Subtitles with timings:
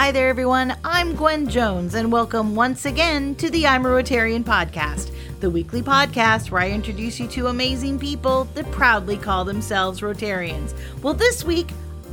[0.00, 0.74] Hi there, everyone.
[0.82, 5.82] I'm Gwen Jones, and welcome once again to the I'm a Rotarian podcast, the weekly
[5.82, 10.74] podcast where I introduce you to amazing people that proudly call themselves Rotarians.
[11.02, 11.68] Well, this week,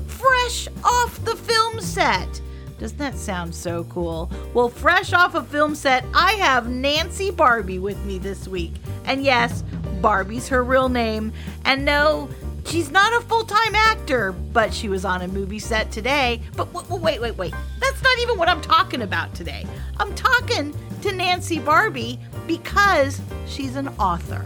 [0.05, 2.41] fresh off the film set.
[2.77, 4.29] Doesn't that sound so cool?
[4.53, 8.73] Well, fresh off a film set, I have Nancy Barbee with me this week.
[9.05, 9.63] And yes,
[10.01, 11.31] Barbee's her real name.
[11.63, 12.27] And no,
[12.67, 16.41] she's not a full time actor, but she was on a movie set today.
[16.55, 17.53] But w- wait, wait, wait.
[17.79, 19.65] That's not even what I'm talking about today.
[19.97, 24.45] I'm talking to Nancy Barbee because she's an author.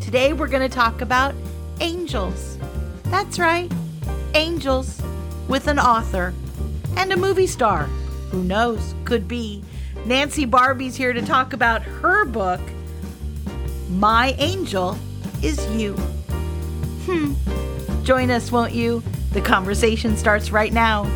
[0.00, 1.34] Today we're going to talk about
[1.80, 2.58] angels.
[3.04, 3.70] That's right,
[4.34, 5.00] angels
[5.48, 6.34] with an author
[6.96, 7.84] and a movie star.
[8.30, 8.94] Who knows?
[9.04, 9.62] Could be.
[10.06, 12.60] Nancy Barbee's here to talk about her book,
[13.90, 14.98] My Angel
[15.42, 15.96] is You.
[17.04, 17.34] Hmm.
[18.04, 19.02] Join us, won't you?
[19.32, 21.10] The conversation starts right now.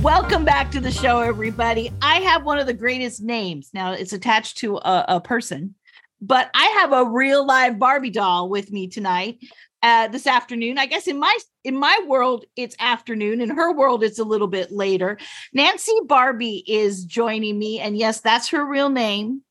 [0.00, 1.90] Welcome back to the show, everybody.
[2.00, 3.70] I have one of the greatest names.
[3.74, 5.74] Now, it's attached to a, a person,
[6.20, 9.38] but I have a real live Barbie doll with me tonight.
[9.82, 10.78] Uh, this afternoon.
[10.78, 13.40] I guess in my in my world it's afternoon.
[13.40, 15.18] In her world it's a little bit later.
[15.52, 19.42] Nancy Barbee is joining me, and yes, that's her real name.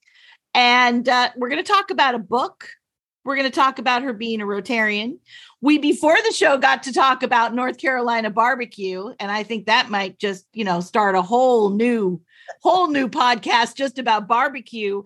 [0.53, 2.69] And uh, we're going to talk about a book.
[3.25, 5.17] We're going to talk about her being a Rotarian.
[5.59, 9.89] We before the show got to talk about North Carolina barbecue, and I think that
[9.89, 12.21] might just you know start a whole new
[12.61, 15.01] whole new podcast just about barbecue.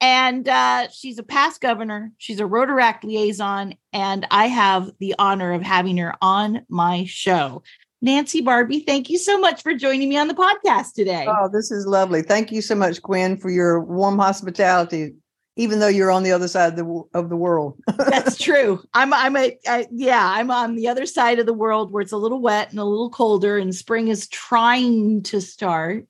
[0.00, 5.52] And uh, she's a past governor, she's a Rotaract liaison, and I have the honor
[5.52, 7.62] of having her on my show.
[8.02, 11.26] Nancy Barbee, thank you so much for joining me on the podcast today.
[11.28, 12.22] Oh, this is lovely.
[12.22, 15.14] Thank you so much, Gwen, for your warm hospitality.
[15.58, 18.82] Even though you're on the other side of the of the world, that's true.
[18.92, 22.12] I'm I'm a I, yeah I'm on the other side of the world where it's
[22.12, 26.06] a little wet and a little colder, and spring is trying to start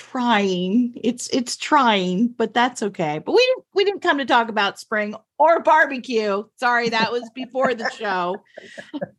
[0.00, 0.94] trying.
[1.02, 3.20] It's it's trying, but that's okay.
[3.24, 6.44] But we didn't we didn't come to talk about spring or barbecue.
[6.56, 8.36] Sorry, that was before the show.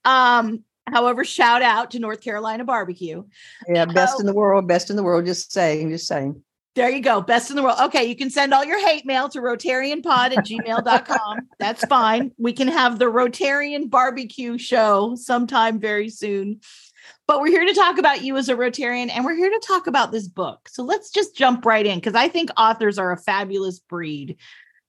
[0.04, 3.24] Um, however, shout out to North Carolina barbecue.
[3.68, 5.28] Yeah, best uh, in the world, best in the world.
[5.28, 6.44] Just saying, just saying.
[6.74, 7.22] There you go.
[7.22, 7.80] Best in the world.
[7.82, 8.06] Okay.
[8.06, 11.40] You can send all your hate mail to rotarianpod at gmail.com.
[11.60, 12.32] That's fine.
[12.38, 16.62] We can have the Rotarian barbecue show sometime very soon.
[17.28, 19.88] But we're here to talk about you as a Rotarian and we're here to talk
[19.88, 20.70] about this book.
[20.70, 24.38] So let's just jump right in because I think authors are a fabulous breed,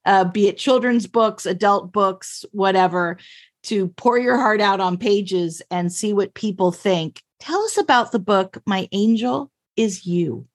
[0.04, 3.18] uh, be it children's books, adult books, whatever,
[3.64, 7.22] to pour your heart out on pages and see what people think.
[7.40, 10.46] Tell us about the book, My Angel is You.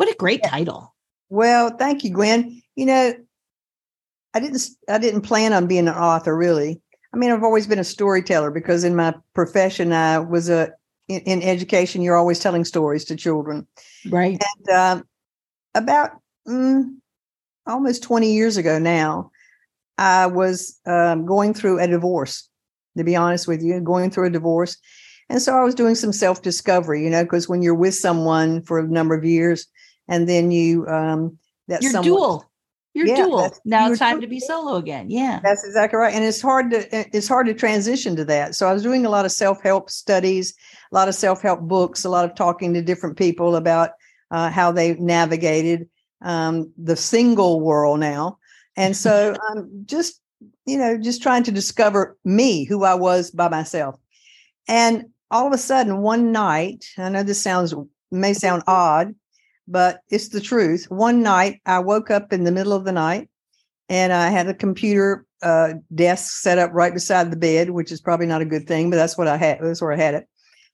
[0.00, 0.48] What a great yeah.
[0.48, 0.94] title.
[1.28, 2.62] Well, thank you, Gwen.
[2.74, 3.12] You know,
[4.32, 6.80] I didn't I didn't plan on being an author really.
[7.12, 10.72] I mean, I've always been a storyteller because in my profession I was a
[11.08, 13.66] in, in education, you're always telling stories to children.
[14.08, 14.42] Right.
[14.42, 15.02] And uh,
[15.74, 16.12] about
[16.48, 16.94] mm,
[17.66, 19.30] almost 20 years ago now,
[19.98, 22.48] I was um, going through a divorce,
[22.96, 24.78] to be honest with you, going through a divorce.
[25.28, 28.62] And so I was doing some self discovery, you know, because when you're with someone
[28.62, 29.66] for a number of years
[30.10, 31.38] and then you, um,
[31.68, 32.50] that you're someone, dual.
[32.92, 33.50] You're yeah, dual.
[33.64, 35.08] Now it's time to be solo again.
[35.08, 35.38] Yeah.
[35.42, 36.12] That's exactly right.
[36.12, 38.56] And it's hard to it's hard to transition to that.
[38.56, 40.54] So I was doing a lot of self-help studies,
[40.90, 43.92] a lot of self-help books, a lot of talking to different people about
[44.32, 45.88] uh, how they navigated
[46.22, 48.38] um, the single world now.
[48.76, 50.20] And so I'm just,
[50.66, 53.96] you know, just trying to discover me, who I was by myself.
[54.66, 57.72] And all of a sudden, one night, I know this sounds
[58.10, 59.14] may sound odd,
[59.68, 60.86] but it's the truth.
[60.90, 63.28] One night, I woke up in the middle of the night
[63.88, 68.00] and I had a computer uh, desk set up right beside the bed, which is
[68.00, 69.58] probably not a good thing, but that's what I had.
[69.60, 70.28] That's where I had it.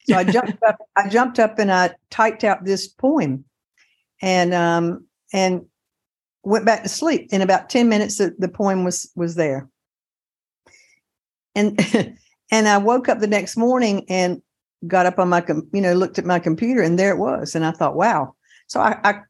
[0.08, 0.76] So I jumped up.
[0.96, 3.44] I jumped up and I typed out this poem,
[4.22, 5.64] and um, and
[6.42, 7.28] went back to sleep.
[7.32, 9.68] In about ten minutes, the, the poem was was there.
[11.54, 11.80] And
[12.50, 14.42] and I woke up the next morning and
[14.86, 17.64] got up on my you know looked at my computer and there it was, and
[17.64, 18.34] I thought, wow,
[18.66, 19.20] so I, I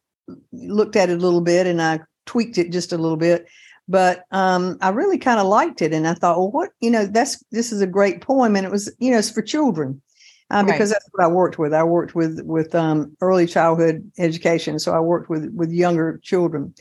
[0.53, 3.47] looked at it a little bit and I tweaked it just a little bit
[3.89, 7.07] but um, I really kind of liked it, and I thought, well, what you know,
[7.07, 10.03] that's this is a great poem, and it was you know it's for children
[10.51, 10.67] uh, right.
[10.67, 11.73] because that's what I worked with.
[11.73, 16.75] I worked with with um, early childhood education, so I worked with with younger children,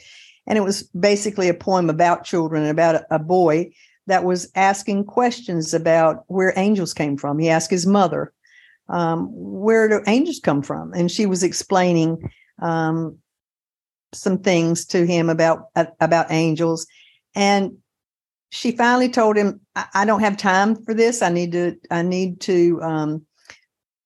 [0.48, 3.72] and it was basically a poem about children and about a, a boy
[4.08, 7.38] that was asking questions about where angels came from.
[7.38, 8.34] He asked his mother,
[8.90, 12.32] um, "Where do angels come from?" and she was explaining
[12.62, 13.18] um,
[14.14, 16.88] some things to him about uh, about angels,
[17.36, 17.78] and
[18.52, 21.22] she finally told him, I, I, don't have time for this.
[21.22, 23.26] I need to I need to um,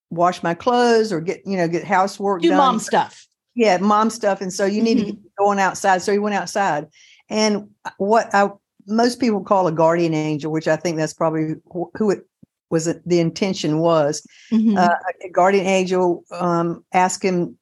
[0.10, 2.58] wash my clothes or get you know get housework do done.
[2.58, 5.06] mom stuff yeah mom stuff and so you need Mhm.
[5.06, 6.88] to get going outside so he went outside
[7.30, 8.50] and what i
[8.88, 12.26] most people call a guardian angel which i think that's probably wh- who it
[12.72, 14.78] was the intention was Mhm.
[14.78, 17.58] uh, a guardian angel um, asked him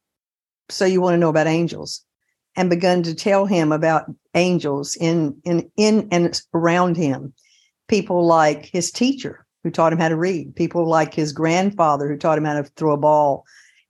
[0.70, 2.04] so you want to know about angels
[2.56, 7.34] and begun to tell him about angels in in in and around him.
[7.88, 10.56] People like his teacher who taught him how to read.
[10.56, 13.46] People like his grandfather who taught him how to throw a ball.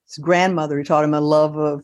[0.06, 1.84] His grandmother who taught him a love of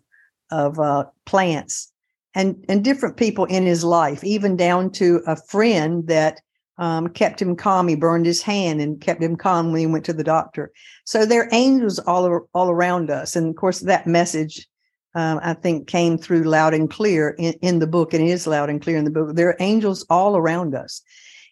[0.52, 1.92] of uh, plants.
[2.36, 6.42] And and different people in his life even down to a friend that
[6.78, 7.88] um, kept him calm.
[7.88, 10.72] He burned his hand and kept him calm when he went to the doctor.
[11.06, 14.68] So there are angels all, all around us and of course that message
[15.16, 18.48] um, I think came through loud and clear in, in the book, and it is
[18.48, 19.36] loud and clear in the book.
[19.36, 21.02] There are angels all around us.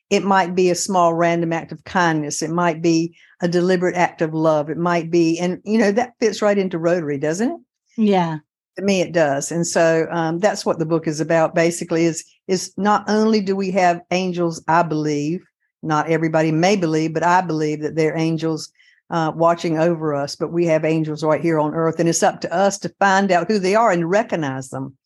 [0.09, 2.41] It might be a small random act of kindness.
[2.41, 4.69] It might be a deliberate act of love.
[4.69, 7.59] It might be, and you know, that fits right into Rotary, doesn't it?
[7.97, 8.39] yeah
[8.77, 9.51] To me, it does.
[9.51, 11.55] And so um, that's what the book is about.
[11.55, 15.43] Basically, is is not only do we have angels, I believe,
[15.83, 18.71] not everybody may believe, but I believe that they're angels
[19.11, 22.41] uh, watching over us, but we have angels right here on earth, and it's up
[22.41, 24.97] to us to find out who they are and recognize them,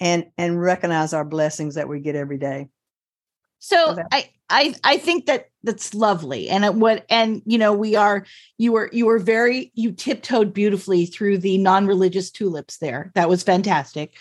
[0.00, 2.68] and and recognize our blessings that we get every day.
[3.58, 3.98] So.
[4.10, 8.26] I I I think that that's lovely, and it what and you know we are
[8.58, 13.10] you were you were very you tiptoed beautifully through the non-religious tulips there.
[13.14, 14.14] That was fantastic.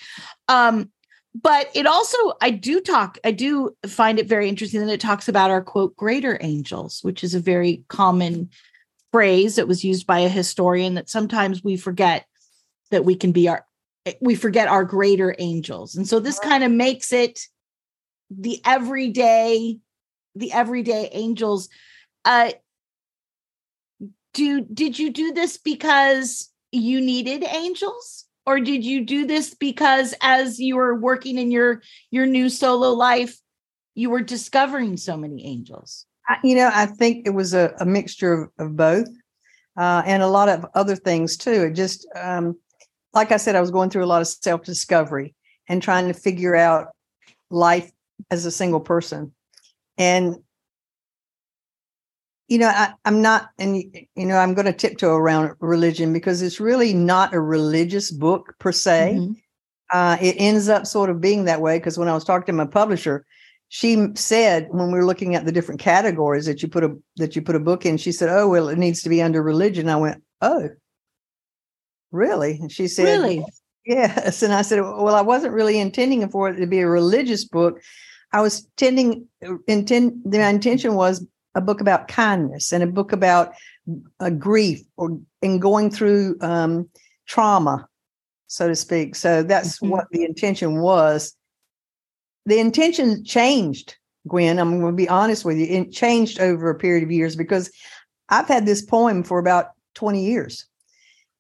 [0.47, 0.89] Um,
[1.35, 5.27] but it also I do talk I do find it very interesting that it talks
[5.27, 8.49] about our quote greater angels, which is a very common
[9.11, 12.25] phrase that was used by a historian that sometimes we forget
[12.91, 13.65] that we can be our
[14.19, 17.39] we forget our greater angels, and so this kind of makes it
[18.29, 19.77] the everyday
[20.35, 21.69] the everyday angels.
[22.25, 22.51] Uh
[24.33, 28.25] do did you do this because you needed angels?
[28.45, 32.91] Or did you do this because as you were working in your your new solo
[32.91, 33.37] life
[33.93, 36.05] you were discovering so many angels
[36.43, 39.07] you know, I think it was a, a mixture of, of both,
[39.77, 41.63] uh, and a lot of other things too.
[41.65, 42.57] It just, um,
[43.13, 45.35] like I said, I was going through a lot of self discovery
[45.67, 46.87] and trying to figure out
[47.49, 47.91] life
[48.29, 49.33] as a single person,
[49.97, 50.35] and
[52.47, 56.41] you know, I, I'm not, and you know, I'm going to tiptoe around religion because
[56.41, 59.15] it's really not a religious book per se.
[59.17, 59.35] Mhm.
[59.93, 62.53] uh, it ends up sort of being that way because when I was talking to
[62.53, 63.25] my publisher,
[63.73, 67.37] she said when we were looking at the different categories that you put a that
[67.37, 69.87] you put a book in, she said, "Oh well, it needs to be under religion."
[69.87, 70.69] I went, "Oh,
[72.11, 73.45] really?" And she said, really
[73.85, 74.43] Yes.
[74.43, 77.81] And I said, Well, I wasn't really intending for it to be a religious book.
[78.33, 79.27] I was tending
[79.67, 81.25] intend the intention was
[81.55, 83.53] a book about kindness and a book about
[84.19, 86.89] uh, grief or and going through um,
[87.25, 87.87] trauma,
[88.47, 89.15] so to speak.
[89.15, 89.89] So that's Mhm.
[89.89, 91.33] what the intention was.
[92.45, 93.97] The intention changed,
[94.27, 94.59] Gwen.
[94.59, 95.65] I'm going to be honest with you.
[95.65, 97.71] It changed over a period of years because
[98.29, 100.65] I've had this poem for about 20 years.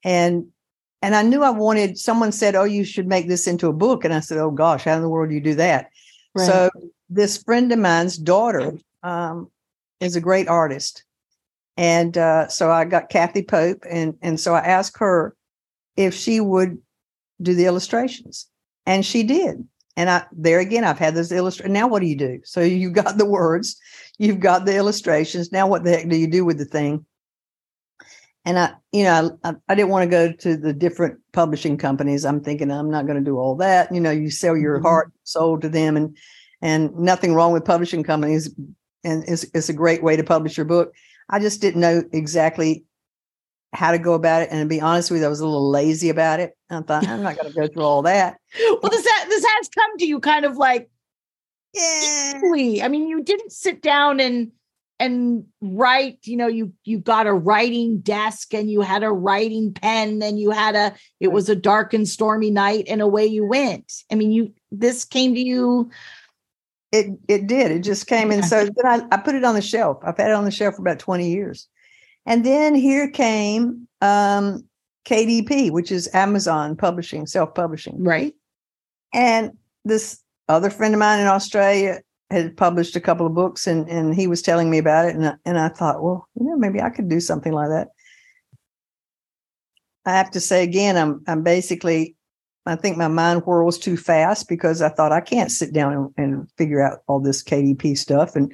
[0.03, 0.47] And
[1.03, 4.05] and I knew I wanted someone said, Oh, you should make this into a book.
[4.05, 5.89] And I said, Oh gosh, how in the world do you do that?
[6.35, 6.45] Right.
[6.45, 6.69] So
[7.09, 9.49] this friend of mine's daughter um,
[9.99, 11.03] is a great artist.
[11.75, 15.35] And uh, so I got Kathy Pope and and so I asked her
[15.97, 16.77] if she would
[17.41, 18.47] do the illustrations.
[18.85, 19.67] And she did.
[19.97, 21.73] And I there again, I've had those illustrations.
[21.73, 22.39] Now what do you do?
[22.43, 23.77] So you've got the words,
[24.17, 25.51] you've got the illustrations.
[25.51, 27.05] Now what the heck do you do with the thing?
[28.43, 32.25] And I, you know, I, I didn't want to go to the different publishing companies.
[32.25, 33.93] I'm thinking I'm not going to do all that.
[33.93, 34.83] You know, you sell your Mhm.
[34.83, 36.17] heart, soul to them, and
[36.63, 38.53] and nothing wrong with publishing companies,
[39.03, 40.93] and it's it's a great way to publish your book.
[41.29, 42.83] I just didn't know exactly
[43.73, 45.69] how to go about it, and to be honest with you, I was a little
[45.69, 46.57] lazy about it.
[46.69, 48.37] I thought I'm not going to go through all that.
[48.59, 50.89] well this ha- this has come to you kind of like
[51.73, 52.83] Yeah, easily.
[52.83, 54.51] I mean, you didn't sit down and
[54.99, 59.73] and write, you know, you you got a writing desk and you had a writing
[59.73, 63.45] pen and you had a it was a dark and stormy night and away you
[63.45, 63.91] went.
[64.11, 65.89] I mean, you this came to you
[66.91, 67.71] it it did.
[67.71, 69.99] It just came, and so then I, I put it on the shelf.
[70.03, 71.67] I've had it on the shelf for about 20 years.
[72.25, 74.63] And then here came um,
[75.05, 78.03] KDP, which is Amazon publishing, self-publishing.
[78.03, 78.33] right.
[79.13, 79.51] And
[79.83, 84.15] this other friend of mine in Australia had published a couple of books and, and
[84.15, 85.15] he was telling me about it.
[85.15, 87.89] And I, and I thought, well, you know, maybe I could do something like that.
[90.05, 92.15] I have to say again, I'm, I'm basically,
[92.65, 96.09] I think my mind whirls too fast because I thought I can't sit down and,
[96.17, 98.35] and figure out all this KDP stuff.
[98.35, 98.53] And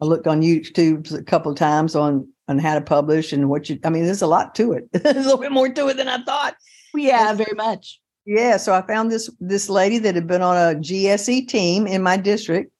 [0.00, 3.68] I looked on YouTube a couple of times on on how to publish and what
[3.68, 3.78] you.
[3.84, 4.88] I mean, there's a lot to it.
[4.92, 6.56] there's a little bit more to it than I thought.
[6.94, 8.00] Yeah, very much.
[8.24, 12.02] Yeah, so I found this this lady that had been on a GSE team in
[12.02, 12.72] my district,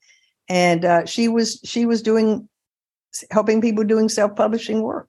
[0.49, 2.49] and uh, she was she was doing
[3.31, 5.09] helping people doing self publishing work.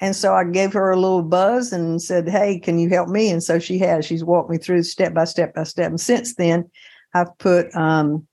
[0.00, 3.30] And so I gave her a little buzz and said, "Hey, can you help me?"
[3.30, 4.04] And so she has.
[4.04, 5.90] She's walked me through step by step by step.
[5.90, 6.68] And since then,
[7.14, 8.26] I've put um,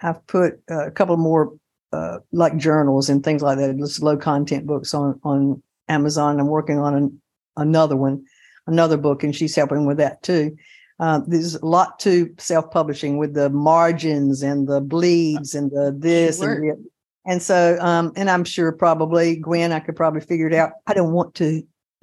[0.00, 1.57] I've put a couple more
[1.92, 6.40] uh, like journals and things like that, just low content books on on Amazon.
[6.40, 7.22] I'm working on an,
[7.56, 8.24] another one,
[8.66, 10.56] another book, and she's helping with that too.
[11.00, 15.94] Uh, there's a lot to self publishing with the margins and the bleeds and the
[15.96, 16.54] this sure.
[16.54, 16.90] and the,
[17.24, 20.72] and so, um, and I'm sure probably Gwen, I could probably figure it out.
[20.86, 21.62] I don't want to.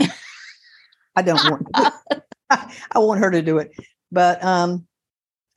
[1.15, 2.23] I don't want to.
[2.91, 3.71] I want her to do it.
[4.11, 4.85] But um,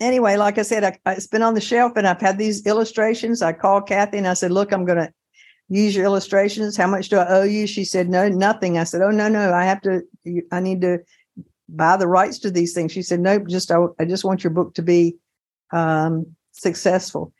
[0.01, 3.43] anyway, like I said, I, it's been on the shelf and I've had these illustrations.
[3.43, 5.13] I called Kathy and I said, look, I'm going to
[5.69, 6.77] use your illustrations.
[6.77, 7.67] How much do I owe you?
[7.67, 8.79] She said, no, nothing.
[8.79, 10.03] I said, oh, no, no, I have to,
[10.51, 10.99] I need to
[11.69, 12.93] buy the rights to these things.
[12.93, 15.17] She said, nope, just, I, I just want your book to be
[15.73, 17.33] um, successful.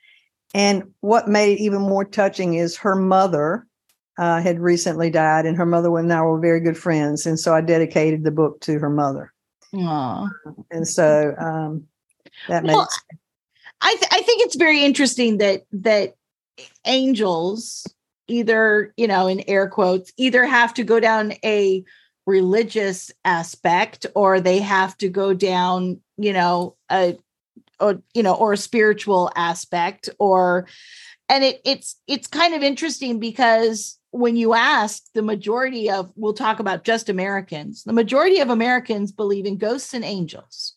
[0.55, 3.67] And what made it even more touching is her mother
[4.19, 7.25] uh, had recently died, and her mother and I were very good friends.
[7.25, 9.33] And so I dedicated the book to her mother.
[9.73, 10.29] Aww.
[10.71, 11.85] And so um,
[12.49, 13.01] that well, makes.
[13.81, 16.15] I th- I think it's very interesting that that
[16.85, 17.87] angels
[18.27, 21.85] either you know in air quotes either have to go down a
[22.27, 27.17] religious aspect or they have to go down you know a
[27.81, 30.67] or you know or a spiritual aspect or
[31.29, 36.35] and it it's it's kind of interesting because when you ask the majority of we'll
[36.35, 40.75] talk about just Americans the majority of Americans believe in ghosts and angels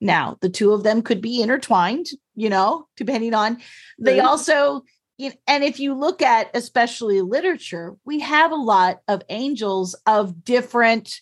[0.00, 3.58] now the two of them could be intertwined you know depending on
[3.98, 4.82] they also
[5.18, 11.20] and if you look at especially literature we have a lot of angels of different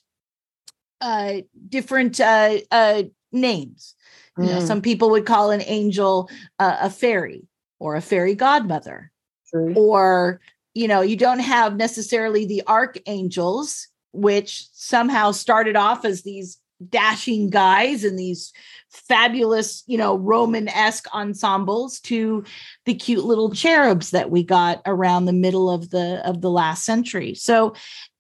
[1.01, 1.35] uh
[1.69, 3.95] different uh uh names
[4.39, 4.67] you know, mm.
[4.67, 6.29] some people would call an angel
[6.59, 7.47] uh, a fairy
[7.79, 9.13] or a fairy godmother.
[9.49, 9.75] True.
[9.75, 10.41] Or,
[10.75, 17.51] you know, you don't have necessarily the archangels, which somehow started off as these dashing
[17.51, 18.53] guys and these
[18.91, 22.45] fabulous, you know, Roman esque ensembles to
[22.85, 26.85] the cute little cherubs that we got around the middle of the of the last
[26.85, 27.35] century.
[27.35, 27.75] So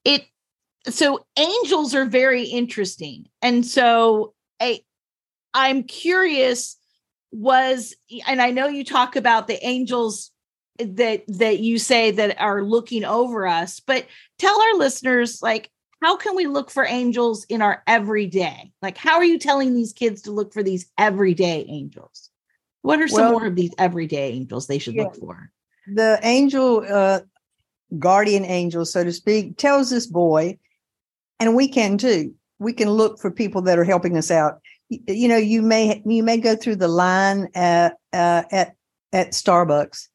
[0.04, 0.25] it
[0.88, 3.26] so angels are very interesting.
[3.42, 4.80] And so I
[5.52, 6.76] I'm curious
[7.32, 7.94] was
[8.26, 10.30] and I know you talk about the angels
[10.78, 14.06] that that you say that are looking over us, but
[14.38, 15.70] tell our listeners like
[16.04, 18.70] how can we look for angels in our everyday?
[18.82, 22.28] Like how are you telling these kids to look for these everyday angels?
[22.82, 25.50] What are some well, more of these everyday angels they should yeah, look for?
[25.87, 27.20] The angel uh
[27.99, 30.58] guardian angel so to speak tells this boy
[31.40, 32.34] and we can too.
[32.58, 36.23] We can look for people that are helping us out you know you may you
[36.23, 38.76] may go through the line at uh, at
[39.14, 40.08] at Starbucks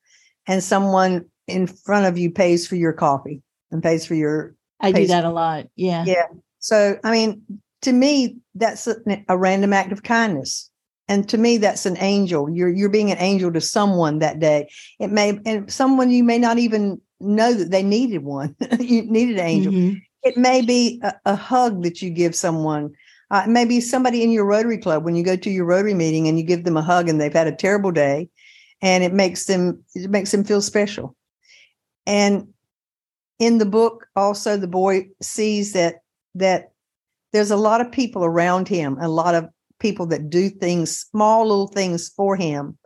[0.45, 3.41] and someone in front of you pays for your coffee
[3.71, 5.67] and pays for your I do that a lot.
[5.75, 6.03] Yeah.
[6.05, 6.27] Yeah.
[6.59, 7.41] So I mean
[7.81, 8.95] to me that's a,
[9.27, 10.69] a random act of kindness.
[11.07, 12.49] And to me that's an angel.
[12.49, 14.69] You're you're being an angel to someone that day.
[14.99, 18.55] It may and someone you may not even know that they needed one.
[18.79, 19.73] you needed an angel.
[19.73, 19.97] Mm-hmm.
[20.23, 22.93] It may be a, a hug that you give someone
[23.31, 26.39] uh, maybe somebody in your Rotary Club when you go to your Rotary meeting and
[26.39, 28.29] you give them a hug and they've had a terrible day,
[28.81, 31.15] and it makes them it makes them feel special.
[32.05, 32.53] And
[33.39, 35.95] in the book, also the boy sees that
[36.35, 36.71] that
[37.31, 41.47] there's a lot of people around him, a lot of people that do things, small
[41.47, 42.77] little things for him.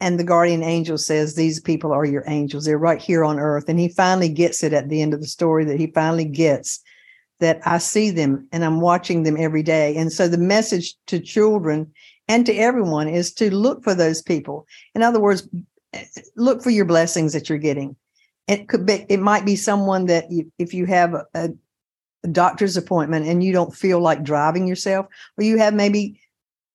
[0.00, 2.64] And the guardian angel says, These people are your angels.
[2.64, 3.68] They're right here on earth.
[3.68, 6.80] And he finally gets it at the end of the story that he finally gets
[7.40, 9.96] that I see them and I'm watching them every day.
[9.96, 11.92] And so the message to children
[12.28, 14.66] and to everyone is to look for those people.
[14.94, 15.48] In other words,
[16.36, 17.96] look for your blessings that you're getting.
[18.46, 22.76] It could be, it might be someone that you, if you have a, a doctor's
[22.76, 25.06] appointment and you don't feel like driving yourself,
[25.38, 26.20] or you have maybe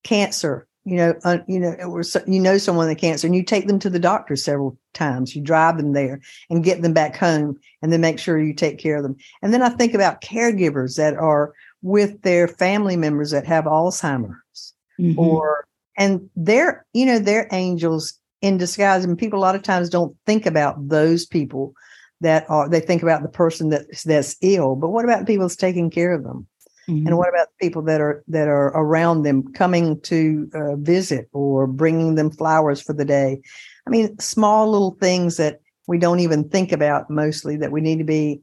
[0.04, 3.44] cancer you know, uh, you know, or so, you know someone with cancer, and you
[3.44, 5.36] take them to the doctor several times.
[5.36, 8.80] You drive them there and get them back home, and then make sure you take
[8.80, 9.16] care of them.
[9.42, 14.74] And then I think about caregivers that are with their family members that have Alzheimer's,
[15.00, 15.20] mm-hmm.
[15.20, 19.04] or and they're you know they're angels in disguise.
[19.04, 21.74] And people a lot of times don't think about those people
[22.22, 22.70] that are.
[22.70, 26.14] They think about the person that that's ill, but what about people that's taking care
[26.14, 26.48] of them?
[26.90, 27.08] Mm-hmm.
[27.08, 31.30] And what about the people that are that are around them coming to uh, visit
[31.34, 33.42] or bringing them flowers for the day?
[33.86, 37.98] I mean, small little things that we don't even think about mostly that we need
[37.98, 38.42] to be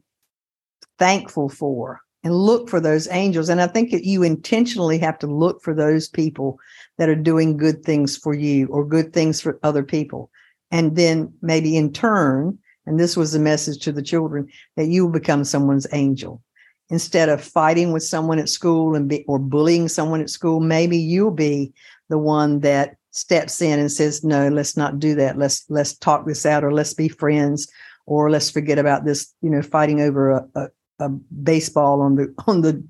[0.97, 3.49] thankful for and look for those angels.
[3.49, 6.59] And I think that you intentionally have to look for those people
[6.97, 10.29] that are doing good things for you or good things for other people.
[10.71, 15.05] And then maybe in turn, and this was the message to the children, that you
[15.05, 16.41] will become someone's angel.
[16.89, 20.97] Instead of fighting with someone at school and be, or bullying someone at school, maybe
[20.97, 21.73] you'll be
[22.09, 25.37] the one that steps in and says, "No, let's not do that.
[25.37, 27.67] Let's let's talk this out, or let's be friends,
[28.05, 29.33] or let's forget about this.
[29.41, 30.67] You know, fighting over a, a,
[30.99, 32.83] a baseball on the on the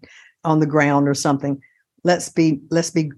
[0.44, 1.62] on the ground or something.
[2.04, 3.12] Let's be let's be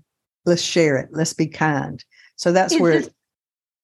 [0.46, 1.10] let's share it.
[1.12, 2.04] Let's be kind.
[2.36, 2.94] So that's is where.
[2.94, 3.10] This,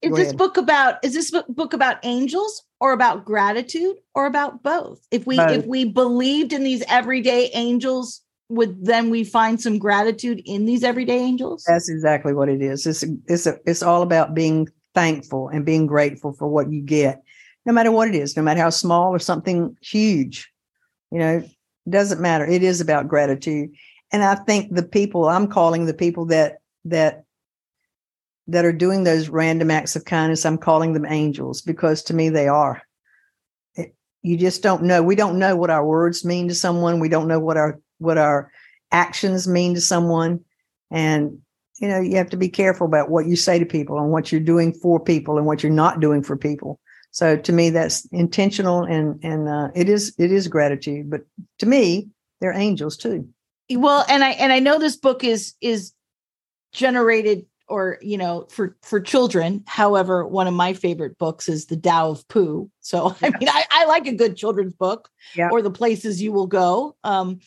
[0.01, 0.37] is this ahead.
[0.37, 5.05] book about is this book about angels or about gratitude or about both?
[5.09, 5.51] If we both.
[5.51, 10.83] if we believed in these everyday angels, would then we find some gratitude in these
[10.83, 11.63] everyday angels?
[11.67, 12.85] That's exactly what it is.
[12.85, 17.23] It's it's a, it's all about being thankful and being grateful for what you get,
[17.65, 20.51] no matter what it is, no matter how small or something huge.
[21.15, 21.43] You know,
[21.89, 22.45] doesn't matter.
[22.45, 23.69] It is about gratitude.
[24.11, 27.23] And I think the people I'm calling the people that that
[28.47, 32.27] that are doing those random acts of kindness, I'm calling them angels because to me
[32.27, 32.81] they are.
[33.75, 35.01] It, you just don't know.
[35.01, 36.99] We don't know what our words mean to someone.
[36.99, 38.51] We don't know what our what our
[38.91, 40.43] actions mean to someone
[40.91, 41.39] and
[41.79, 44.33] you know you have to be careful about what you say to people and what
[44.33, 46.77] you're doing for people and what you're not doing for people
[47.15, 51.21] so to me that's intentional and and uh, it is it is gratitude but
[51.59, 52.09] to me
[52.41, 53.29] they're angels too.
[53.71, 55.93] Well and i and i know this book is is
[56.73, 59.63] generated or you know for for children.
[59.65, 62.69] However one of my favorite books is the Tao of pooh.
[62.81, 65.49] So i mean I, I like a good children's book yeah.
[65.51, 66.97] or the places you will go.
[67.05, 67.39] Um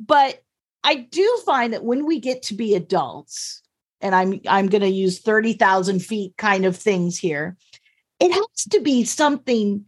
[0.00, 0.42] but
[0.82, 3.62] I do find that when we get to be adults,
[4.00, 7.56] and I'm I'm going to use thirty thousand feet kind of things here,
[8.22, 9.84] it has to be something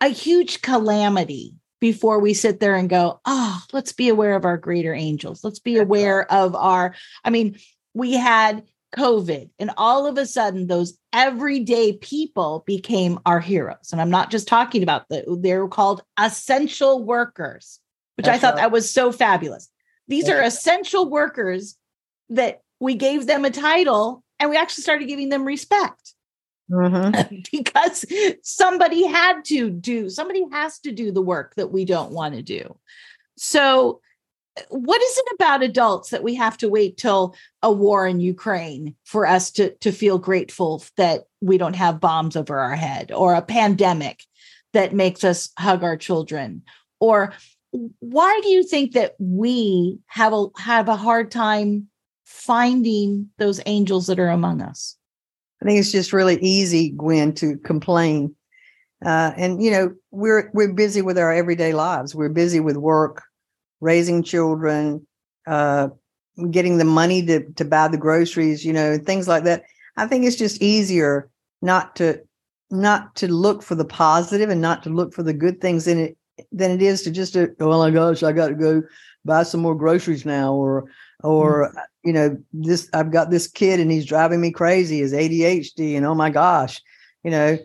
[0.00, 4.56] a huge calamity before we sit there and go, oh, let's be aware of our
[4.56, 5.42] greater angels.
[5.42, 6.94] Let's be aware of our.
[7.24, 7.58] I mean,
[7.94, 8.64] we had
[8.94, 13.90] COVID, and all of a sudden, those everyday people became our heroes.
[13.92, 17.80] And I'm not just talking about the they're called essential workers
[18.20, 18.64] which That's I thought right.
[18.64, 19.70] that was so fabulous.
[20.06, 21.78] These That's are essential workers
[22.28, 26.12] that we gave them a title and we actually started giving them respect.
[26.70, 27.40] Mm-hmm.
[27.52, 28.04] because
[28.42, 32.42] somebody had to do somebody has to do the work that we don't want to
[32.42, 32.76] do
[33.36, 34.00] so
[34.68, 38.94] what is it about adults that we have to wait till a war in ukraine
[39.04, 43.34] for us to to feel grateful that we don't have bombs over our head or
[43.34, 44.24] a pandemic
[44.72, 46.62] that makes us hug our children
[47.00, 47.32] or
[47.72, 51.88] why do you think that we have a have a hard time
[52.24, 54.96] finding those angels that are among us?
[55.60, 58.34] I think it's just really easy, Gwen, to complain.
[59.04, 62.14] Uh, and you know, we're we're busy with our everyday lives.
[62.14, 63.22] We're busy with work,
[63.80, 65.06] raising children,
[65.46, 65.88] uh,
[66.50, 69.64] getting the money to to buy the groceries, you know, things like that.
[69.96, 71.30] I think it's just easier
[71.62, 72.20] not to
[72.70, 75.98] not to look for the positive and not to look for the good things in
[75.98, 76.16] it
[76.52, 78.82] than it is to just oh my gosh, I got to go
[79.24, 80.84] buy some more groceries now, or
[81.22, 81.78] or mm-hmm.
[82.04, 86.06] you know this I've got this kid and he's driving me crazy, his ADHD, and
[86.06, 86.80] oh my gosh,
[87.24, 87.58] you know,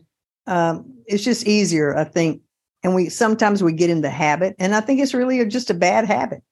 [0.48, 2.41] um, it's just easier, I think.
[2.84, 5.74] And we sometimes we get in the habit, and I think it's really just a
[5.74, 6.44] bad habit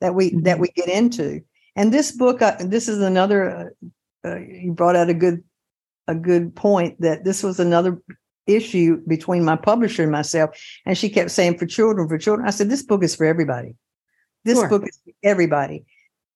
[0.00, 0.42] that we mm-hmm.
[0.42, 1.42] that we get into.
[1.76, 3.50] And this book, uh, this is another.
[3.50, 3.88] Uh,
[4.26, 5.44] uh, you brought out a good
[6.08, 8.00] a good point that this was another
[8.46, 10.58] issue between my publisher and myself.
[10.84, 12.46] And she kept saying, for children, for children.
[12.46, 13.74] I said, this book is for everybody.
[14.44, 14.68] This sure.
[14.68, 15.84] book is for everybody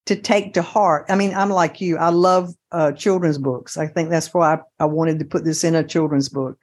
[0.08, 1.04] to take to heart.
[1.10, 1.98] I mean, I'm like you.
[1.98, 3.76] I love uh, children's books.
[3.76, 6.58] I think that's why I, I wanted to put this in a children's book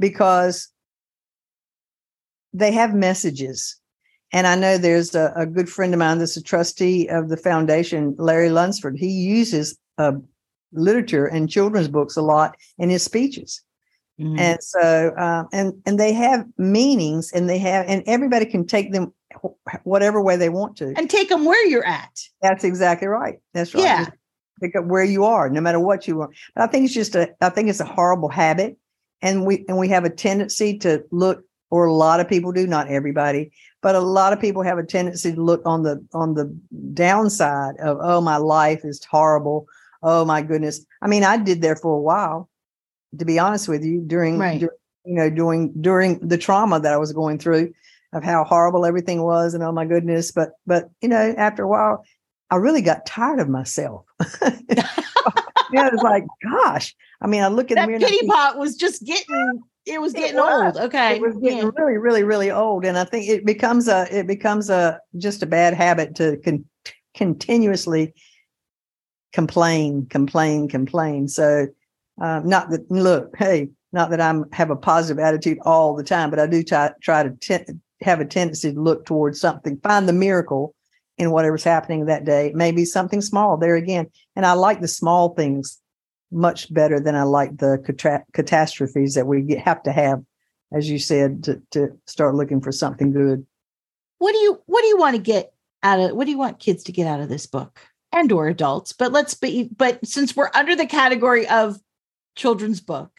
[0.00, 0.68] because
[2.52, 3.76] they have messages.
[4.32, 7.36] And I know there's a, a, good friend of mine that's a trustee of the
[7.36, 8.96] foundation, Larry Lunsford.
[8.98, 10.14] He uses uh,
[10.72, 13.62] literature and children's books a lot in his speeches.
[14.20, 14.38] Mm-hmm.
[14.38, 18.92] And so, uh, and and they have meanings, and they have, and everybody can take
[18.92, 19.12] them
[19.84, 22.10] whatever way they want to, and take them where you're at.
[22.42, 23.38] That's exactly right.
[23.54, 23.84] That's right.
[23.84, 24.04] Yeah.
[24.06, 24.16] Just
[24.60, 26.30] pick up where you are, no matter what you are.
[26.56, 28.76] But I think it's just a, I think it's a horrible habit,
[29.22, 32.66] and we and we have a tendency to look, or a lot of people do,
[32.66, 33.52] not everybody,
[33.82, 36.52] but a lot of people have a tendency to look on the on the
[36.92, 39.66] downside of, oh, my life is horrible.
[40.02, 40.84] Oh my goodness.
[41.02, 42.48] I mean, I did there for a while
[43.18, 44.60] to be honest with you, during, right.
[44.60, 47.72] during you know, during during the trauma that I was going through
[48.12, 50.30] of how horrible everything was and oh my goodness.
[50.32, 52.04] But but you know, after a while,
[52.50, 54.04] I really got tired of myself.
[54.42, 54.86] yeah,
[55.72, 56.94] it's like, gosh.
[57.22, 60.12] I mean, I look at that the mirror pity pot was just getting it was
[60.12, 60.76] getting it was.
[60.76, 60.86] old.
[60.86, 61.16] Okay.
[61.16, 61.70] It was getting yeah.
[61.76, 62.84] really, really, really old.
[62.84, 66.66] And I think it becomes a it becomes a just a bad habit to con-
[67.14, 68.14] continuously
[69.32, 71.28] complain, complain, complain.
[71.28, 71.68] So
[72.20, 76.30] um, not that look, hey, not that I'm have a positive attitude all the time,
[76.30, 80.08] but I do try try to t- have a tendency to look towards something, find
[80.08, 80.74] the miracle
[81.16, 82.52] in whatever's happening that day.
[82.54, 84.06] Maybe something small there again.
[84.36, 85.80] And I like the small things
[86.30, 90.22] much better than I like the cata- catastrophes that we have to have,
[90.72, 93.46] as you said, to, to start looking for something good.
[94.18, 95.52] What do you What do you want to get
[95.82, 96.16] out of?
[96.16, 97.80] What do you want kids to get out of this book,
[98.12, 98.92] and or adults?
[98.92, 99.70] But let's be.
[99.76, 101.78] But since we're under the category of
[102.38, 103.10] children's book,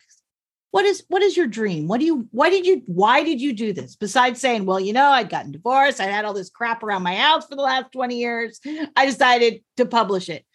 [0.71, 1.87] what is what is your dream?
[1.87, 3.95] What do you why did you why did you do this?
[3.95, 5.99] Besides saying well you know i'd gotten divorced.
[5.99, 8.59] I had all this crap around my house for the last 20 years.
[8.95, 10.45] I decided to publish it.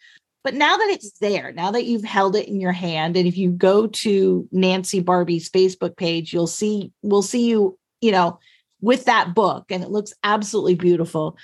[0.43, 3.37] But now that it's there now that you've held it in your hand and if
[3.37, 8.39] you go to nancy barbee's facebook page you'll see we'll see you you know
[8.79, 11.37] with that book and it looks absolutely beautiful.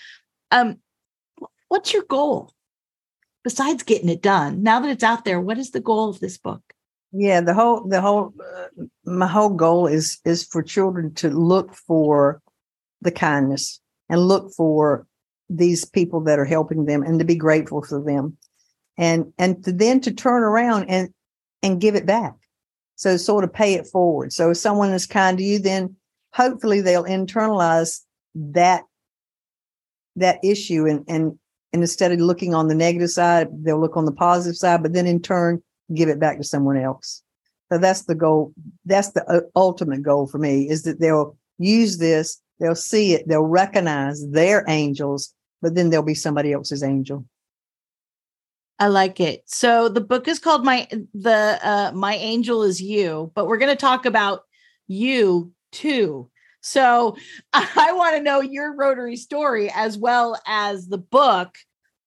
[0.49, 0.77] Um
[1.67, 2.53] what's your goal?
[3.43, 6.37] Besides getting it done now that it's out there what is the goal of this
[6.37, 6.70] book
[7.11, 11.75] yeah the whole the whole uh, my whole goal is is for children to look
[11.75, 12.41] for
[13.01, 15.07] the kindness and look for
[15.49, 18.37] these people that are helping them and to be grateful for them.
[18.97, 21.09] And and to then to turn around and
[21.63, 22.33] and give it back.
[22.95, 24.31] So sort of pay it forward.
[24.31, 25.95] So if someone is kind to you then
[26.33, 28.01] hopefully they'll internalize
[28.35, 28.83] that
[30.15, 31.37] that issue and and
[31.73, 34.93] and instead of looking on the negative side they'll look on the positive side but
[34.93, 35.61] then in turn
[35.93, 37.23] give it back to someone else.
[37.71, 38.53] So that's the goal.
[38.85, 43.27] That's the uh, ultimate goal for me is that they'll use this, they'll see it,
[43.27, 47.25] they'll recognize their angels, but then there'll be somebody else's angel.
[48.79, 49.43] I like it.
[49.45, 53.71] So the book is called My the uh My Angel is You, but we're going
[53.71, 54.41] to talk about
[54.87, 56.29] you too.
[56.61, 57.15] So
[57.53, 61.55] I want to know your Rotary story as well as the book,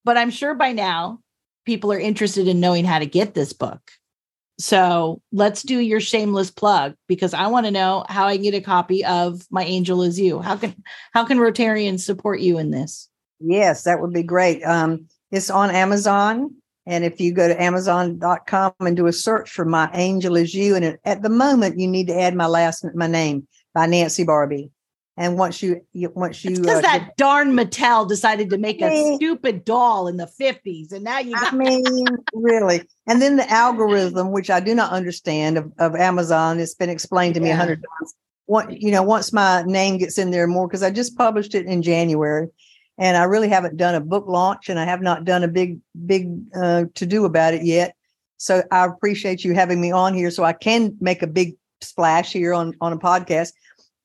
[0.03, 1.21] but I'm sure by now
[1.65, 3.91] people are interested in knowing how to get this book.
[4.57, 8.61] So let's do your shameless plug because I want to know how I get a
[8.61, 10.39] copy of My Angel Is You.
[10.39, 10.81] How can
[11.13, 13.09] how can Rotarians support you in this?
[13.39, 14.63] Yes, that would be great.
[14.63, 16.55] Um, it's on Amazon.
[16.87, 20.75] And if you go to Amazon.com and do a search for My Angel Is You,
[20.75, 24.69] and at the moment you need to add my last my name by Nancy Barbee.
[25.17, 29.15] And once you, you once you, because uh, that darn Mattel decided to make a
[29.15, 31.31] stupid doll in the fifties, and now you.
[31.31, 32.81] Got- I mean, really.
[33.07, 37.35] And then the algorithm, which I do not understand of, of Amazon, it's been explained
[37.35, 38.13] to me a hundred times.
[38.47, 41.65] What you know, once my name gets in there more, because I just published it
[41.65, 42.49] in January,
[42.97, 45.79] and I really haven't done a book launch, and I have not done a big
[46.05, 47.95] big uh, to do about it yet.
[48.35, 52.33] So I appreciate you having me on here, so I can make a big splash
[52.33, 53.53] here on on a podcast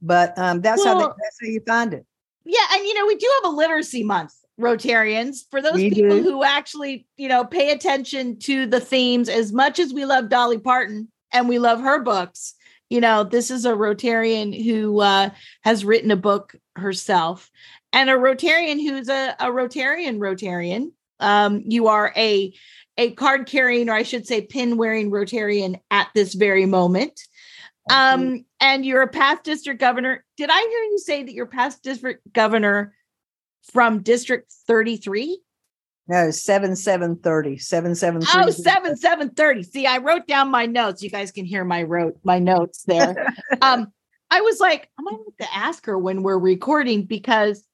[0.03, 2.07] but um, that's well, how they, that's how you find it.
[2.45, 6.17] Yeah, and you know we do have a literacy month, Rotarians, for those we people
[6.17, 6.23] do.
[6.23, 10.59] who actually you know pay attention to the themes as much as we love Dolly
[10.59, 12.55] Parton and we love her books.
[12.89, 15.31] You know, this is a Rotarian who uh,
[15.63, 17.51] has written a book herself,
[17.93, 20.93] and a Rotarian who's a, a Rotarian Rotarian.
[21.21, 22.53] Um, you are a
[22.97, 27.19] a card carrying, or I should say, pin wearing Rotarian at this very moment.
[27.91, 30.25] Um, and you're a past district governor.
[30.37, 32.95] Did I hear you say that you're past district governor
[33.73, 35.41] from District 33?
[36.09, 37.59] No, 7730.
[37.59, 38.49] 7730.
[38.49, 39.63] Oh, 7730.
[39.63, 41.03] See, I wrote down my notes.
[41.03, 43.27] You guys can hear my wrote my notes there.
[43.63, 43.93] um,
[44.31, 47.65] I was like, I'm gonna have to ask her when we're recording because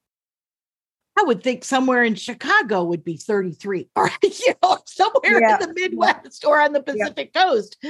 [1.18, 5.54] I would think somewhere in Chicago would be 33 or you know, somewhere yeah.
[5.54, 7.42] in the Midwest or on the Pacific yeah.
[7.42, 7.82] coast.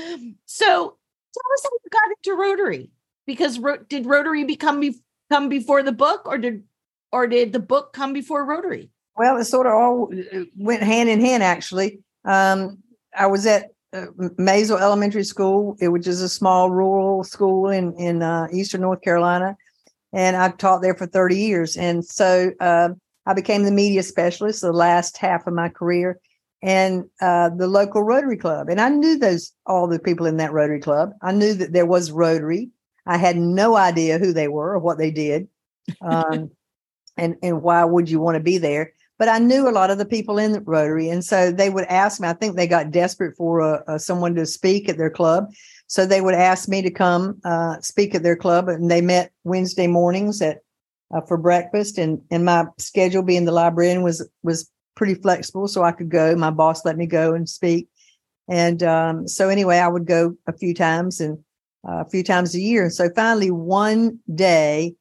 [0.45, 0.97] So
[1.37, 2.91] tell us how you got into Rotary.
[3.27, 6.63] Because ro- did Rotary become be- come before the book, or did
[7.13, 8.91] or did the book come before Rotary?
[9.17, 11.43] Well, it sort of all uh, went hand in hand.
[11.43, 12.79] Actually, um,
[13.17, 14.07] I was at uh,
[14.39, 19.57] Maysville Elementary School, which is a small rural school in in uh, eastern North Carolina,
[20.13, 21.77] and I taught there for thirty years.
[21.77, 22.91] And so uh,
[23.27, 26.21] I became the media specialist the last half of my career
[26.63, 28.69] and uh, the local Rotary Club.
[28.69, 31.13] And I knew those all the people in that Rotary Club.
[31.23, 32.71] I knew that there was Rotary.
[33.07, 35.49] I had no idea who they were or what they did,
[36.01, 36.51] um,
[37.17, 38.93] and and why would you want to be there?
[39.19, 41.87] But I knew a lot of the people in the Rotary, and so they would
[41.87, 42.29] ask me.
[42.29, 45.47] I think they got desperate for uh, uh, someone to speak at their club,
[45.87, 48.69] so they would ask me to come uh, speak at their club.
[48.69, 50.59] And they met Wednesday mornings at
[51.15, 55.85] uh, for breakfast, and and my schedule being the librarian was was pretty flexible, so
[55.85, 56.35] I could go.
[56.35, 57.89] My boss let me go and speak.
[58.49, 61.39] And um, so anyway, I would go a few times and
[61.89, 62.83] uh, a few times a year.
[62.83, 64.95] And so finally, one day,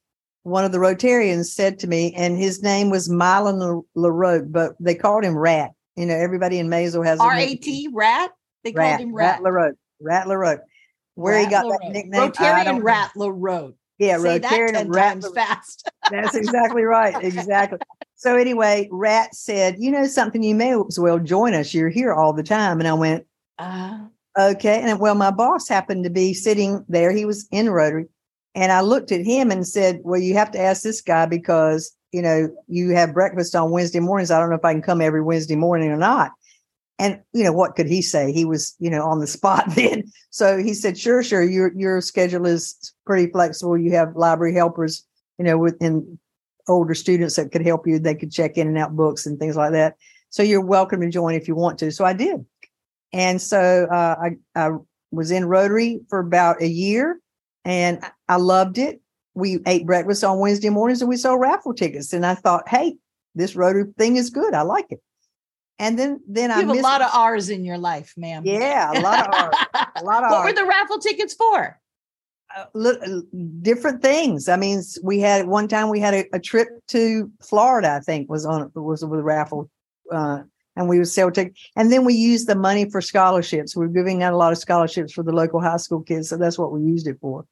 [0.43, 4.93] one of the Rotarians said to me, and his name was Mylon LaRoque, but they
[4.95, 5.71] called him Rat.
[5.95, 8.31] You know, everybody in Maysville has R A T Rat.
[8.63, 9.41] They Rat, called him Rat.
[9.41, 9.75] Rat LaRoque.
[10.01, 10.59] Rat LaRoque.
[11.15, 11.79] Where Rat he got LaRoque.
[11.81, 12.83] that nickname, Rotarian.
[12.83, 13.75] Rat LaRoque.
[13.97, 15.35] Yeah, Say that Rotarian ten Rat times LaRoque.
[15.35, 15.89] fast.
[16.11, 17.15] That's exactly right.
[17.23, 17.79] Exactly.
[18.15, 20.41] So anyway, Rat said, "You know something?
[20.41, 21.73] You may as well join us.
[21.73, 23.25] You're here all the time." And I went,
[23.59, 23.99] Uh,
[24.39, 27.11] "Okay." And well, my boss happened to be sitting there.
[27.11, 28.07] He was in Rotary,
[28.55, 31.91] and I looked at him and said, "Well, you have to ask this guy because
[32.11, 34.31] you know you have breakfast on Wednesday mornings.
[34.31, 36.31] I don't know if I can come every Wednesday morning or not."
[36.97, 38.31] And you know what could he say?
[38.31, 40.05] He was, you know, on the spot then.
[40.29, 41.43] So he said, "Sure, sure.
[41.43, 43.77] Your your schedule is pretty flexible.
[43.77, 45.05] You have library helpers,
[45.37, 46.17] you know, within
[46.67, 47.99] older students that could help you.
[47.99, 49.95] They could check in and out books and things like that.
[50.29, 52.45] So you're welcome to join if you want to." So I did,
[53.13, 54.71] and so uh, I I
[55.11, 57.19] was in Rotary for about a year,
[57.63, 59.01] and I loved it.
[59.33, 62.13] We ate breakfast on Wednesday mornings, and we sold raffle tickets.
[62.13, 62.97] And I thought, "Hey,
[63.35, 64.53] this Rotary thing is good.
[64.53, 65.01] I like it."
[65.77, 68.43] And then then you I have a lot of R's in your life, ma'am.
[68.45, 69.87] yeah, a lot of R's.
[69.97, 71.79] a lot of what were the raffle tickets for?
[72.55, 73.21] Uh, uh,
[73.61, 74.47] different things.
[74.49, 77.91] I mean, we had one time we had a, a trip to Florida.
[77.93, 79.69] I think was on was with raffle,
[80.11, 80.41] uh,
[80.75, 81.59] and we would sell tickets.
[81.75, 83.75] And then we used the money for scholarships.
[83.75, 86.37] We were giving out a lot of scholarships for the local high school kids, so
[86.37, 87.45] that's what we used it for.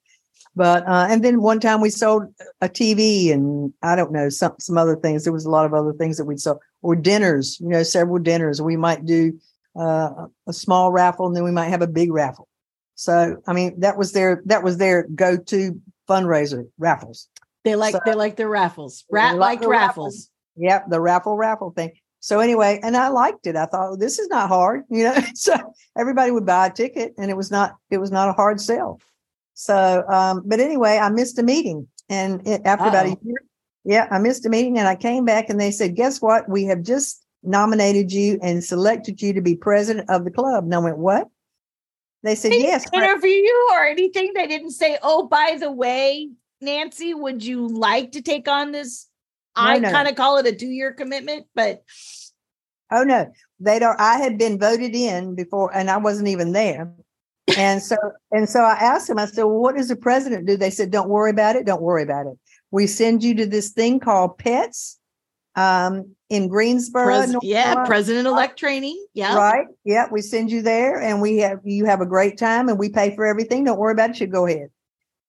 [0.55, 2.23] But uh, and then one time we sold
[2.61, 5.23] a TV and I don't know some some other things.
[5.23, 7.59] There was a lot of other things that we'd sell or dinners.
[7.59, 8.61] You know, several dinners.
[8.61, 9.39] We might do
[9.75, 12.47] uh, a small raffle and then we might have a big raffle.
[12.95, 17.27] So I mean that was their that was their go to fundraiser raffles.
[17.63, 19.05] They like So- they like their raffles.
[19.11, 20.29] Rat like the raffles.
[20.55, 21.91] Yep, the raffle raffle thing.
[22.19, 23.57] So anyway, and I liked it.
[23.57, 25.17] I thought this is not hard, you know.
[25.33, 25.55] so
[25.97, 28.99] everybody would buy a ticket, and it was not it was not a hard sell.
[29.55, 33.43] So, um, but anyway, I missed a meeting, and it, after about a year,
[33.83, 36.47] yeah, I missed a meeting, and I came back, and they said, "Guess what?
[36.49, 40.73] We have just nominated you and selected you to be president of the club." And
[40.73, 41.27] I went, "What?"
[42.23, 44.31] They said, They "Yes." interview you or anything.
[44.33, 46.29] They didn't say, "Oh, by the way,
[46.61, 49.07] Nancy, would you like to take on this?"
[49.55, 49.91] No, I no.
[49.91, 51.83] kind of call it a two-year commitment, but
[52.91, 53.99] Oh no, they don't.
[53.99, 56.93] I had been voted in before, and I wasn't even there.
[57.57, 57.97] And so,
[58.31, 59.19] and so I asked them.
[59.19, 61.65] I said, "Well, what does the president do?" They said, "Don't worry about it.
[61.65, 62.37] Don't worry about it.
[62.71, 64.99] We send you to this thing called Pets
[65.55, 69.03] um, in Greensboro, Pres- yeah, President Elect training.
[69.13, 69.67] Yeah, right?
[69.83, 72.89] Yeah, we send you there, and we have you have a great time, and we
[72.89, 73.63] pay for everything.
[73.63, 74.19] Don't worry about it.
[74.19, 74.69] You go ahead."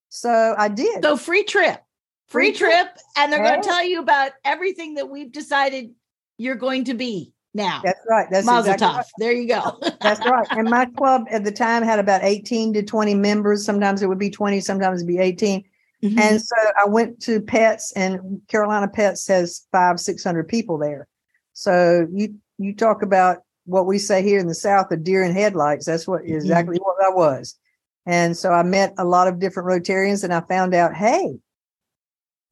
[0.08, 1.02] So I did.
[1.02, 1.82] So free trip,
[2.28, 2.70] free, Free trip.
[2.70, 5.90] trip, and they're going to tell you about everything that we've decided
[6.38, 7.80] you're going to be now.
[7.84, 8.26] That's right.
[8.30, 9.06] That's Mazel exactly right.
[9.18, 9.78] There you go.
[10.00, 10.46] That's right.
[10.50, 13.64] And my club at the time had about 18 to 20 members.
[13.64, 15.64] Sometimes it would be 20, sometimes it'd be 18.
[16.04, 16.18] Mm-hmm.
[16.18, 21.08] And so I went to Pets, and Carolina Pets has five, six hundred people there.
[21.54, 25.32] So you you talk about what we say here in the South, a deer in
[25.32, 25.86] headlights.
[25.86, 27.58] That's what exactly what I was.
[28.04, 31.38] And so I met a lot of different Rotarians, and I found out, hey,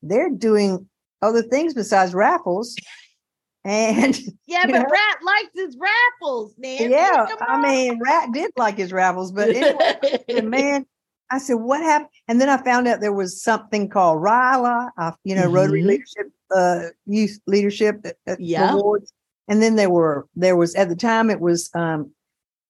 [0.02, 0.88] they're doing
[1.20, 2.76] other things besides raffles.
[3.64, 4.80] And yeah, but know?
[4.90, 6.90] Rat likes his raffles, man.
[6.90, 10.42] yeah, I mean, Rat did like his raffles, but anyway.
[10.42, 10.84] Man,
[11.32, 12.10] I said, what happened?
[12.28, 15.86] And then I found out there was something called RYLA, uh, you know, Rotary Mhm.
[15.86, 18.74] Leadership, uh, Youth Leadership uh, uh, Yeah.
[18.74, 19.12] Awards.
[19.48, 22.12] And then there were, there was, at the time, it was, um,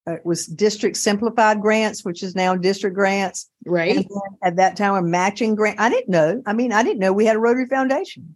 [0.07, 3.51] uh, it was district simplified grants, which is now district grants.
[3.67, 3.97] right.
[3.97, 4.07] And
[4.43, 5.79] at that time, a matching grant.
[5.81, 6.43] I didn't know.
[6.47, 8.35] I mean, I didn't know we had a Rotary Foundation.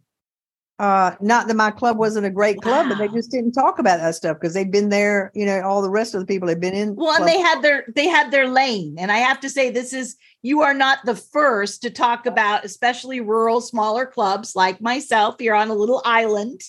[0.78, 3.98] Uh, not that my club wasn't a great club, but they just didn't talk about
[3.98, 5.32] that stuff because they'd been there.
[5.34, 6.94] You know, all the rest of the people had been in.
[6.94, 9.94] Well, and they had their they had their lane, and I have to say, this
[9.94, 15.36] is you are not the first to talk about, especially rural, smaller clubs like myself.
[15.40, 16.60] You're on a little island,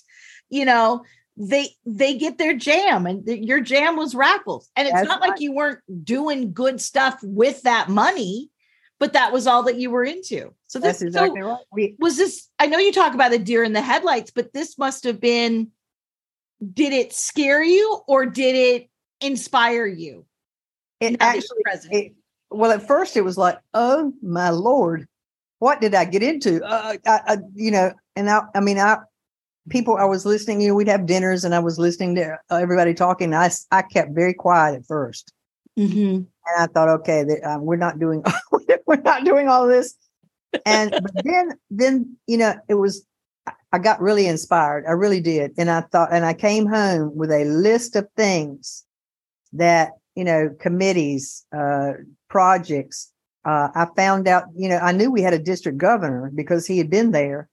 [0.50, 1.04] you know.
[1.36, 5.42] They they get their jam, and your jam was raffles, and it's That's not like
[5.42, 8.50] you weren't doing good stuff with that money,
[9.00, 10.54] but that was all that you were into.
[10.68, 11.66] So this That's exactly so right.
[11.72, 12.50] We, was this.
[12.60, 15.72] I know you talk about the deer in the headlights, but this must have been.
[16.74, 18.90] Did it scare you, or did it
[19.22, 20.26] inspire you?
[21.00, 22.14] it that actually it,
[22.50, 25.08] well at first it was like oh my lord
[25.60, 28.98] what did i get into uh, I, I, you know and i i mean i
[29.70, 32.94] people i was listening you know we'd have dinners and i was listening to everybody
[32.94, 35.34] talking I I kept very quiet at first
[35.78, 35.98] Mm-hmm.
[36.00, 38.24] and i thought okay th- uh, we're not doing
[38.98, 39.96] we're not doing all this
[40.66, 43.06] and then then you know it was
[43.72, 47.32] I- got really inspired i really did and i thought and i came home with
[47.32, 48.86] a list of things
[49.54, 51.94] that you know committees uh
[52.30, 53.12] projects
[53.48, 56.78] uh, I found out, you know, I knew we had a district governor because he
[56.78, 57.48] had been there.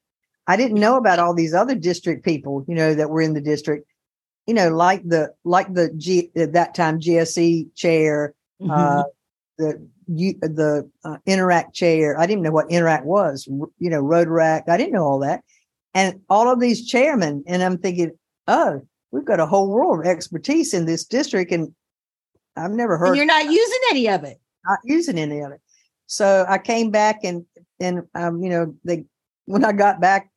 [0.48, 3.40] I didn't know about all these other district people, you know, that were in the
[3.40, 3.86] district,
[4.46, 8.72] you know, like the like the G at that time GSE chair, mm-hmm.
[8.72, 9.04] uh,
[9.56, 12.18] the you, the uh, Interact chair.
[12.18, 14.68] I didn't know what Interact was, you know, Rotaract.
[14.68, 15.42] I didn't know all that,
[15.94, 17.44] and all of these chairmen.
[17.46, 18.12] And I'm thinking,
[18.48, 21.74] oh, we've got a whole world of expertise in this district, and
[22.56, 23.08] I've never heard.
[23.08, 24.38] And you're not using any of it.
[24.66, 25.60] Not using any of it.
[26.06, 27.44] So I came back and
[27.80, 29.04] and um, you know, they
[29.46, 30.30] when I got back,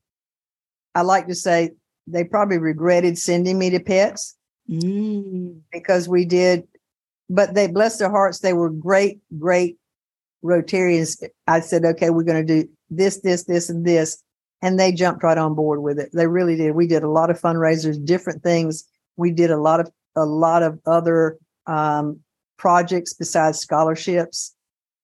[0.95, 1.71] I like to say
[2.07, 4.35] they probably regretted sending me to PETS
[4.69, 5.59] mm.
[5.71, 6.67] because we did,
[7.29, 9.77] but they bless their hearts, they were great, great
[10.43, 11.23] Rotarians.
[11.47, 14.21] I said, okay, we're going to do this, this, this, and this.
[14.61, 16.09] And they jumped right on board with it.
[16.13, 16.71] They really did.
[16.71, 18.85] We did a lot of fundraisers, different things.
[19.15, 21.37] We did a lot of a lot of other
[21.67, 22.21] um,
[22.57, 24.55] projects besides scholarships.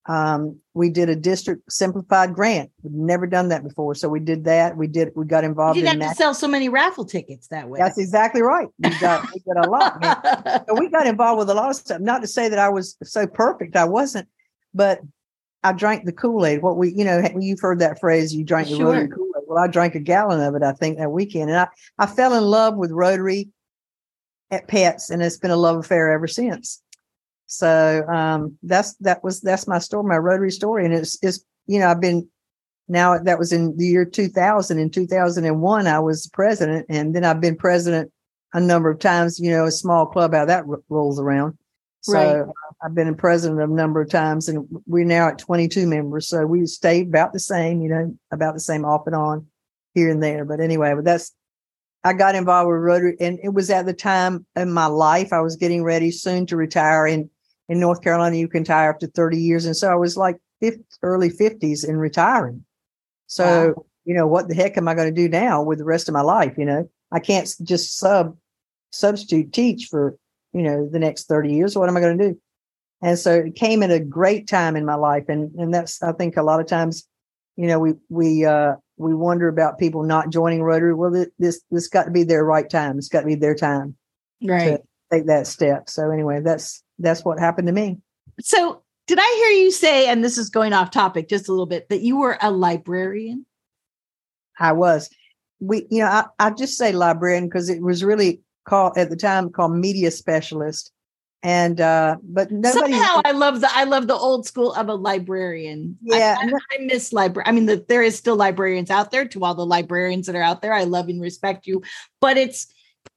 [0.06, 2.70] Um, we did a district simplified grant.
[2.82, 4.76] We've never done that before, so we did that.
[4.76, 5.10] We did.
[5.14, 5.78] We got involved.
[5.78, 7.78] You didn't in have to sell so many raffle tickets that way.
[7.78, 8.68] That's exactly right.
[8.78, 10.64] We got we got a lot.
[10.68, 12.00] so we got involved with a lot of stuff.
[12.00, 13.76] Not to say that I was so perfect.
[13.76, 14.28] I wasn't,
[14.74, 15.00] but
[15.62, 16.60] I drank the Kool Aid.
[16.60, 18.34] What we, you know, you've heard that phrase.
[18.34, 18.86] You drank the sure.
[18.86, 19.44] Rotary Kool Aid.
[19.46, 20.62] Well, I drank a gallon of it.
[20.62, 23.48] I think that weekend, and I I fell in love with Rotary
[24.50, 26.82] at PETS, and it's been a love affair ever since.
[27.56, 31.78] So um, that's that was that's my story, my Rotary story, and it's it's you
[31.78, 32.28] know I've been
[32.88, 34.78] now that was in the year 2000.
[34.78, 38.10] In 2001, I was president, and then I've been president
[38.52, 39.38] a number of times.
[39.38, 41.56] You know, a small club how that r- rolls around.
[42.00, 42.44] So right.
[42.84, 46.28] I've been president a number of times, and we're now at 22 members.
[46.28, 49.46] So we stay about the same, you know, about the same off and on
[49.94, 50.44] here and there.
[50.44, 51.32] But anyway, but that's
[52.02, 55.40] I got involved with Rotary, and it was at the time in my life I
[55.40, 57.30] was getting ready soon to retire, and
[57.68, 59.64] in North Carolina, you can retire up to 30 years.
[59.64, 62.64] And so I was like 50, early 50s in retiring.
[63.26, 63.86] So, wow.
[64.04, 66.12] you know, what the heck am I going to do now with the rest of
[66.12, 66.54] my life?
[66.58, 68.36] You know, I can't just sub
[68.92, 70.16] substitute teach for,
[70.52, 71.76] you know, the next 30 years.
[71.76, 72.40] What am I going to do?
[73.02, 75.24] And so it came at a great time in my life.
[75.28, 77.06] And and that's I think a lot of times,
[77.56, 80.94] you know, we we uh we wonder about people not joining Rotary.
[80.94, 82.98] Well, this this got to be their right time.
[82.98, 83.96] It's got to be their time.
[84.42, 84.80] Right.
[85.10, 85.88] take that step.
[85.88, 87.98] So anyway, that's that's what happened to me.
[88.40, 91.66] So, did I hear you say, and this is going off topic just a little
[91.66, 93.44] bit, that you were a librarian?
[94.58, 95.10] I was.
[95.60, 99.16] We, you know, I, I just say librarian because it was really called at the
[99.16, 100.90] time called media specialist.
[101.42, 104.94] And uh, but nobody somehow I love the I love the old school of a
[104.94, 105.98] librarian.
[106.00, 107.46] Yeah, I, I, I miss library.
[107.46, 109.28] I mean, the, there is still librarians out there.
[109.28, 111.82] To all the librarians that are out there, I love and respect you.
[112.18, 112.66] But it's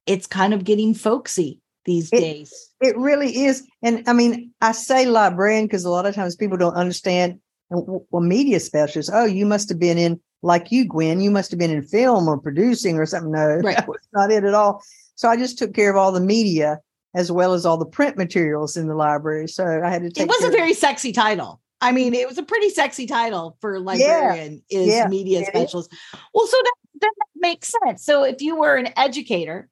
[0.06, 2.67] it's kind of getting folksy these it, days.
[2.82, 3.68] It really is.
[3.82, 7.40] And I mean, I say librarian because a lot of times people don't understand.
[7.70, 11.60] Well, media specialists, oh, you must have been in, like you, Gwen, you must have
[11.60, 13.32] been in film or producing or something.
[13.32, 13.76] No, right.
[13.76, 14.82] that was not it at all.
[15.16, 16.80] So I just took care of all the media
[17.14, 19.48] as well as all the print materials in the library.
[19.48, 21.60] So I had to take It was a very sexy title.
[21.82, 24.80] I mean, it was a pretty sexy title for librarian yeah.
[24.80, 25.08] is yeah.
[25.08, 25.92] media specialist.
[26.34, 28.04] Well, so that, that makes sense.
[28.04, 29.68] So if you were an educator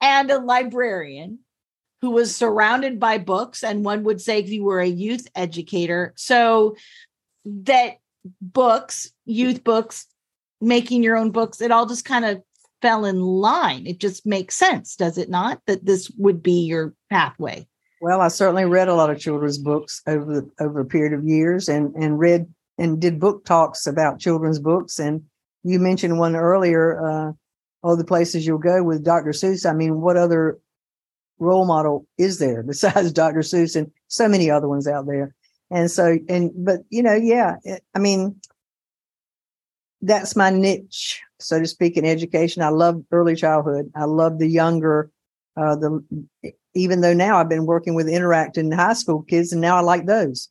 [0.00, 1.40] and a librarian
[2.04, 3.64] who was surrounded by books.
[3.64, 6.12] And one would say you were a youth educator.
[6.16, 6.76] So
[7.46, 7.94] that
[8.42, 10.06] books, youth books,
[10.60, 12.42] making your own books, it all just kind of
[12.82, 13.86] fell in line.
[13.86, 15.62] It just makes sense, does it not?
[15.66, 17.66] That this would be your pathway.
[18.02, 21.24] Well, I certainly read a lot of children's books over the, over a period of
[21.24, 24.98] years and and read and did book talks about children's books.
[24.98, 25.22] And
[25.62, 27.32] you mentioned one earlier, uh,
[27.82, 29.30] all the places you'll go with Dr.
[29.30, 29.64] Seuss.
[29.64, 30.58] I mean, what other
[31.38, 33.40] role model is there besides Dr.
[33.40, 35.34] Seuss and so many other ones out there?
[35.70, 37.56] And so, and, but, you know, yeah,
[37.94, 38.40] I mean,
[40.02, 42.62] that's my niche, so to speak, in education.
[42.62, 43.90] I love early childhood.
[43.96, 45.10] I love the younger,
[45.56, 46.24] uh, the,
[46.74, 49.80] even though now I've been working with Interact in high school kids, and now I
[49.80, 50.48] like those.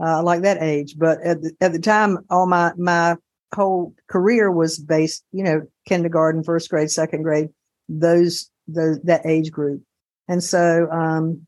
[0.00, 0.96] Uh, I like that age.
[0.98, 3.16] But at the, at the time, all my, my
[3.54, 7.48] whole career was based, you know, kindergarten, first grade, second grade,
[7.88, 9.82] those those that age group.
[10.28, 11.46] And so um,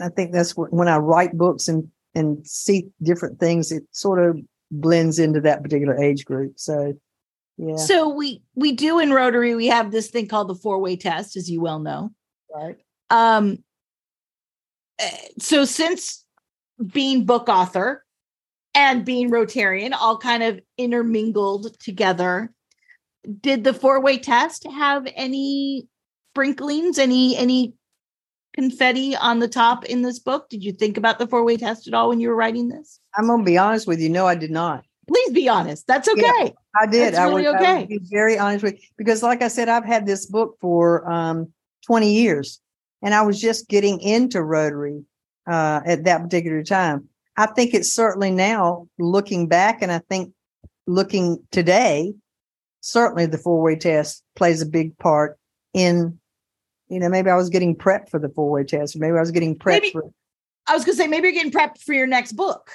[0.00, 4.38] I think that's when I write books and and see different things, it sort of
[4.70, 6.54] blends into that particular age group.
[6.56, 6.94] So
[7.58, 7.76] yeah.
[7.76, 11.50] So we we do in Rotary, we have this thing called the four-way test, as
[11.50, 12.10] you well know.
[12.54, 12.76] Right.
[13.10, 13.58] Um
[14.98, 16.24] eh, so since
[16.92, 18.04] being book author
[18.74, 22.52] and being Rotarian all kind of intermingled together.
[23.40, 25.88] Did the four way test have any
[26.32, 27.74] sprinklings, any any
[28.56, 30.48] confetti on the top in this book?
[30.48, 32.98] Did you think about the four way test at all when you were writing this?
[33.14, 34.08] I'm going to be honest with you.
[34.08, 34.84] No, I did not.
[35.06, 35.86] Please be honest.
[35.86, 36.22] That's okay.
[36.22, 36.48] Yeah,
[36.80, 37.14] I did.
[37.14, 37.72] That's really I, would, okay.
[37.72, 40.56] I would be very honest with you because, like I said, I've had this book
[40.60, 41.52] for um,
[41.86, 42.60] 20 years,
[43.02, 45.04] and I was just getting into Rotary
[45.48, 47.08] uh, at that particular time.
[47.36, 50.32] I think it's certainly now looking back, and I think
[50.88, 52.14] looking today,
[52.80, 55.38] certainly the four way test plays a big part
[55.72, 56.18] in.
[56.88, 58.96] You know, maybe I was getting prepped for the four way test.
[58.96, 60.10] or Maybe I was getting prepped maybe, for.
[60.66, 62.70] I was going to say maybe you're getting prepped for your next book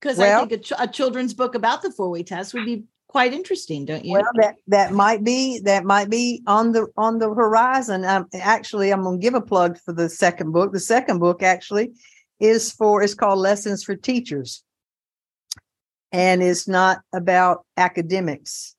[0.00, 2.66] because well, I think a, ch- a, children's book about the four way test would
[2.66, 4.14] be quite interesting, don't you?
[4.14, 8.04] Well, that that might be that might be on the on the horizon.
[8.04, 10.72] Um, actually, I'm going to give a plug for the second book.
[10.72, 11.92] The second book actually
[12.40, 14.62] is for it's called Lessons for Teachers,
[16.12, 18.73] and it's not about academics.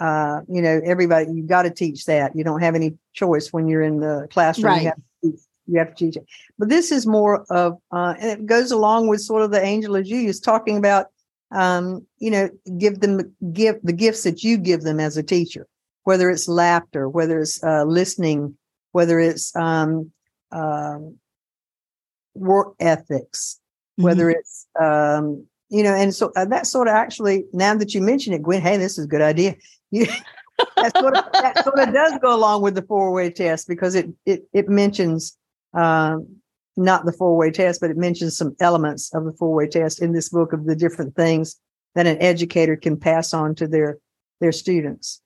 [0.00, 2.36] Uh, you know, everybody you've got to teach that.
[2.36, 4.66] You don't have any choice when you're in the classroom.
[4.66, 4.82] Right.
[4.82, 6.26] You have to teach you have to teach it.
[6.58, 9.94] But this is more of, uh, and it goes along with sort of the angel
[9.94, 11.06] of Julius talking about,
[11.50, 15.66] um, you know, give them give the gifts that you give them as a teacher,
[16.04, 18.56] whether it's laughter, whether it's uh, listening,
[18.92, 20.10] whether it's um,
[20.52, 21.16] um,
[22.34, 23.60] work ethics,
[23.92, 24.04] mm-hmm.
[24.04, 28.00] whether it's um, you know, and so uh, that sort of actually now that you
[28.00, 29.54] mention it, Gwen, hey, this is a good idea.
[29.90, 30.06] You,
[30.76, 33.94] that sort of that sort of does go along with the four way test because
[33.94, 35.36] it it it mentions
[35.74, 36.26] um,
[36.76, 40.00] not the four way test, but it mentions some elements of the four way test
[40.00, 41.56] in this book of the different things
[41.94, 43.98] that an educator can pass on to their
[44.40, 45.20] their students.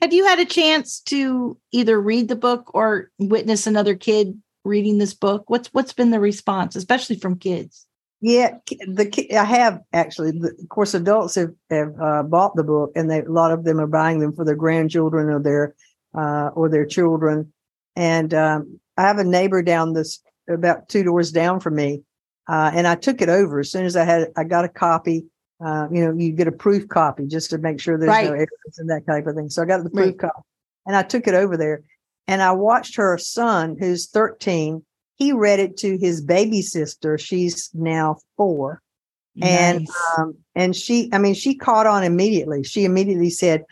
[0.00, 4.98] Have you had a chance to either read the book or witness another kid reading
[4.98, 5.44] this book?
[5.48, 7.86] What's what's been the response, especially from kids?
[8.20, 10.32] Yeah, the I have actually.
[10.32, 13.64] The, of course, adults have, have uh, bought the book, and they, a lot of
[13.64, 15.74] them are buying them for their grandchildren or their
[16.14, 17.50] uh, or their children.
[17.96, 22.02] And um, I have a neighbor down this about two doors down from me,
[22.46, 24.28] uh, and I took it over as soon as I had.
[24.36, 25.24] I got a copy.
[25.64, 28.26] Uh, you know, you get a proof copy just to make sure there's right.
[28.26, 29.48] no errors and that type of thing.
[29.48, 30.18] So I got the proof right.
[30.18, 30.42] copy,
[30.86, 31.84] and I took it over there,
[32.28, 34.84] and I watched her son, who's 13.
[35.20, 37.18] He read it to his baby sister.
[37.18, 38.82] She's now four.
[39.36, 39.50] Nice.
[39.50, 42.64] And um, and she, I mean, she caught on immediately.
[42.64, 43.64] She immediately said,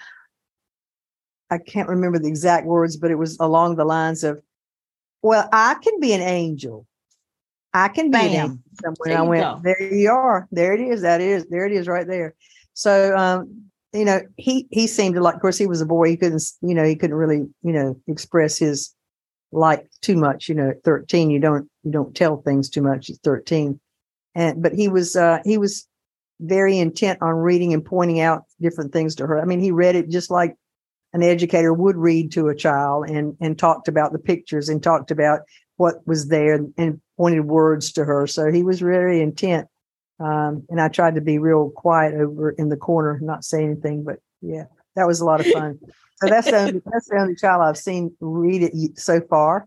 [1.50, 4.40] I can't remember the exact words, but it was along the lines of,
[5.22, 6.86] well, I can be an angel.
[7.72, 8.26] I can be Bam.
[8.26, 9.18] an angel somewhere.
[9.18, 9.60] I went, go.
[9.64, 10.46] there you are.
[10.52, 11.00] There it is.
[11.00, 12.34] That is, there it is right there.
[12.74, 13.62] So, um,
[13.94, 16.10] you know, he, he seemed to like, of course, he was a boy.
[16.10, 18.94] He couldn't, you know, he couldn't really, you know, express his
[19.52, 23.06] like too much, you know, at 13, you don't, you don't tell things too much.
[23.06, 23.80] He's 13.
[24.34, 25.86] And, but he was, uh, he was
[26.40, 29.40] very intent on reading and pointing out different things to her.
[29.40, 30.54] I mean, he read it just like
[31.12, 35.10] an educator would read to a child and and talked about the pictures and talked
[35.10, 35.40] about
[35.76, 38.26] what was there and pointed words to her.
[38.26, 39.68] So he was very intent.
[40.20, 44.04] Um, and I tried to be real quiet over in the corner, not say anything.
[44.04, 44.64] But yeah,
[44.98, 45.78] that was a lot of fun.
[46.16, 49.66] so that's the only, that's the only child I've seen read it so far.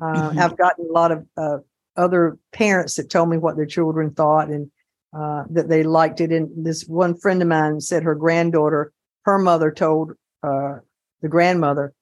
[0.00, 0.38] Uh, mm-hmm.
[0.38, 1.58] I've gotten a lot of uh,
[1.96, 4.70] other parents that told me what their children thought and
[5.16, 6.30] uh, that they liked it.
[6.30, 10.12] And this one friend of mine said her granddaughter, her mother told
[10.42, 10.76] uh,
[11.22, 11.94] the grandmother,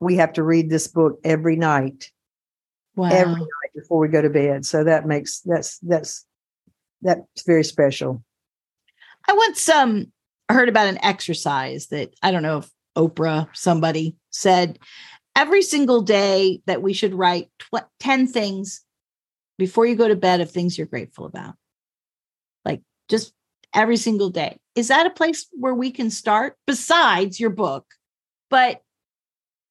[0.00, 2.10] we have to read this book every night.
[2.94, 3.08] Wow.
[3.10, 4.66] Every night before we go to bed.
[4.66, 6.26] So that makes that's that's
[7.00, 8.22] that's very special.
[9.26, 10.12] I once um
[10.48, 14.78] heard about an exercise that I don't know if Oprah somebody said
[15.36, 18.84] every single day that we should write tw- 10 things
[19.56, 21.54] before you go to bed of things you're grateful about.
[22.64, 23.32] Like just
[23.74, 24.58] every single day.
[24.74, 27.84] Is that a place where we can start besides your book?
[28.50, 28.82] But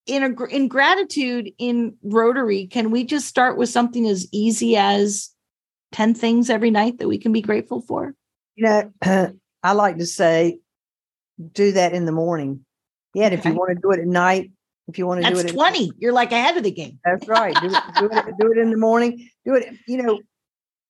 [0.05, 5.29] in a, in gratitude in Rotary, can we just start with something as easy as
[5.91, 8.13] 10 things every night that we can be grateful for?
[8.55, 10.59] You know, I like to say
[11.53, 12.65] do that in the morning.
[13.13, 13.39] Yeah, and okay.
[13.39, 14.51] if you want to do it at night,
[14.87, 15.91] if you want to That's do it, 20.
[15.97, 16.99] You're like ahead of the game.
[17.03, 17.55] That's right.
[17.55, 19.29] Do it, do it, do it in the morning.
[19.45, 19.67] Do it.
[19.87, 20.19] You know,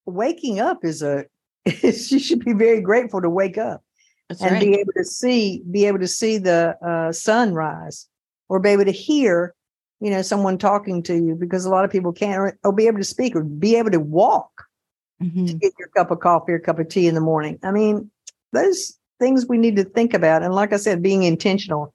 [0.06, 1.24] waking up is a
[1.82, 3.82] you should be very grateful to wake up
[4.28, 4.60] That's and right.
[4.60, 8.06] be able to see be able to see the uh, sunrise
[8.48, 9.54] or be able to hear
[10.00, 12.86] you know someone talking to you because a lot of people can't or, or be
[12.86, 14.50] able to speak or be able to walk
[15.20, 15.48] Mhm.
[15.48, 18.08] to get your cup of coffee or cup of tea in the morning i mean
[18.52, 20.42] those things we need to think about.
[20.42, 21.94] And like i said being intentional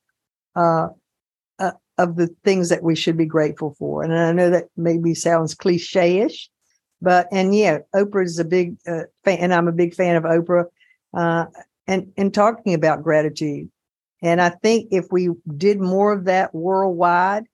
[0.55, 0.89] uh,
[1.59, 4.03] uh, of the things that we should be grateful for.
[4.03, 6.49] And i know that maybe sounds cliche-ish
[7.03, 10.23] but and yeah oprah is a big uh, fan and i'm a big fan of
[10.23, 10.65] oprah
[11.13, 11.45] uh,
[11.85, 13.69] and and talking about gratitude.
[14.21, 17.45] And i think if we did more of that worldwide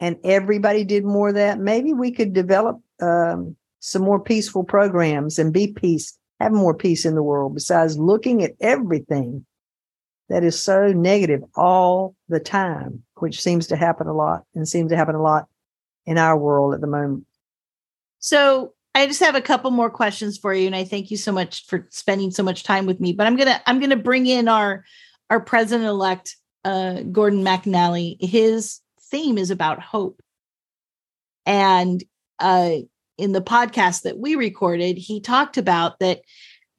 [0.00, 5.38] and everybody did more of that, maybe we could develop um, some more peaceful programs
[5.38, 9.46] and be peace, have more peace in the world besides looking at everything
[10.28, 14.90] that is so negative all the time, which seems to happen a lot and seems
[14.90, 15.46] to happen a lot
[16.04, 17.24] in our world at the moment.
[18.18, 21.30] So I just have a couple more questions for you, and I thank you so
[21.30, 23.12] much for spending so much time with me.
[23.12, 24.84] But I'm gonna I'm gonna bring in our
[25.28, 28.16] our president elect, uh, Gordon McInally.
[28.20, 28.80] His
[29.10, 30.20] theme is about hope,
[31.44, 32.02] and
[32.38, 32.70] uh,
[33.18, 36.20] in the podcast that we recorded, he talked about that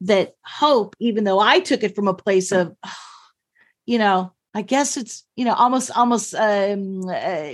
[0.01, 2.75] that hope, even though I took it from a place of,
[3.85, 7.53] you know, I guess it's you know almost almost um, uh,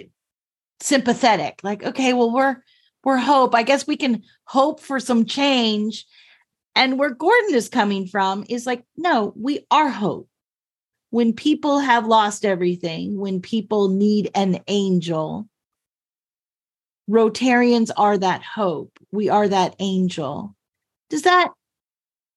[0.79, 2.57] sympathetic, like okay, well we're
[3.03, 3.53] we're hope.
[3.55, 6.05] I guess we can hope for some change.
[6.75, 10.27] And where Gordon is coming from is like, no, we are hope.
[11.11, 15.47] When people have lost everything, when people need an angel,
[17.09, 18.97] Rotarians are that hope.
[19.11, 20.55] We are that angel.
[21.09, 21.51] Does that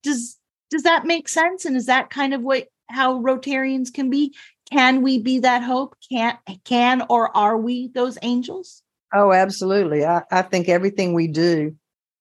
[0.02, 0.38] does
[0.70, 1.64] does that make sense?
[1.64, 4.34] And is that kind of what how Rotarians can be?
[4.70, 5.96] Can we be that hope?
[6.10, 8.82] Can can or are we those angels?
[9.14, 10.04] Oh, absolutely.
[10.04, 11.76] I, I think everything we do,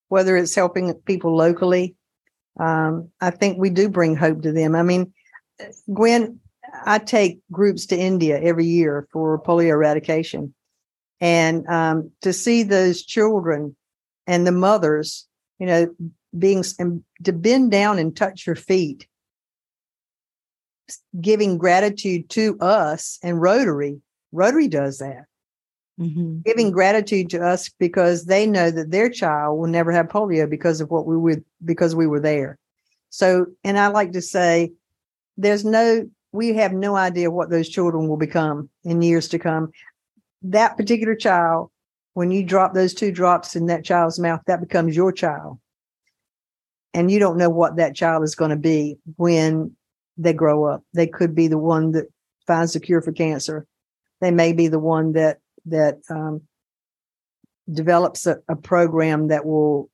[0.08, 1.96] whether it's helping people locally,
[2.58, 4.74] um, I think we do bring hope to them.
[4.74, 5.12] I mean,
[5.92, 6.40] Gwen,
[6.84, 10.54] I take groups to India every year for polio eradication.
[11.20, 13.76] And um, to see those children
[14.26, 15.26] and the mothers,
[15.58, 15.94] you know,
[16.38, 16.62] being
[17.24, 19.06] to bend down and touch your feet,
[21.20, 24.00] giving gratitude to us and Rotary.
[24.32, 25.24] Rotary does that
[26.00, 26.40] mm-hmm.
[26.44, 30.80] giving gratitude to us because they know that their child will never have polio because
[30.80, 32.58] of what we would because we were there.
[33.10, 34.72] So, and I like to say,
[35.36, 39.70] there's no, we have no idea what those children will become in years to come.
[40.42, 41.70] That particular child,
[42.14, 45.58] when you drop those two drops in that child's mouth, that becomes your child.
[46.94, 49.76] And you don't know what that child is going to be when
[50.16, 50.82] they grow up.
[50.94, 52.06] They could be the one that
[52.46, 53.66] finds the cure for cancer.
[54.20, 56.42] They may be the one that that um,
[57.70, 59.90] develops a, a, program that will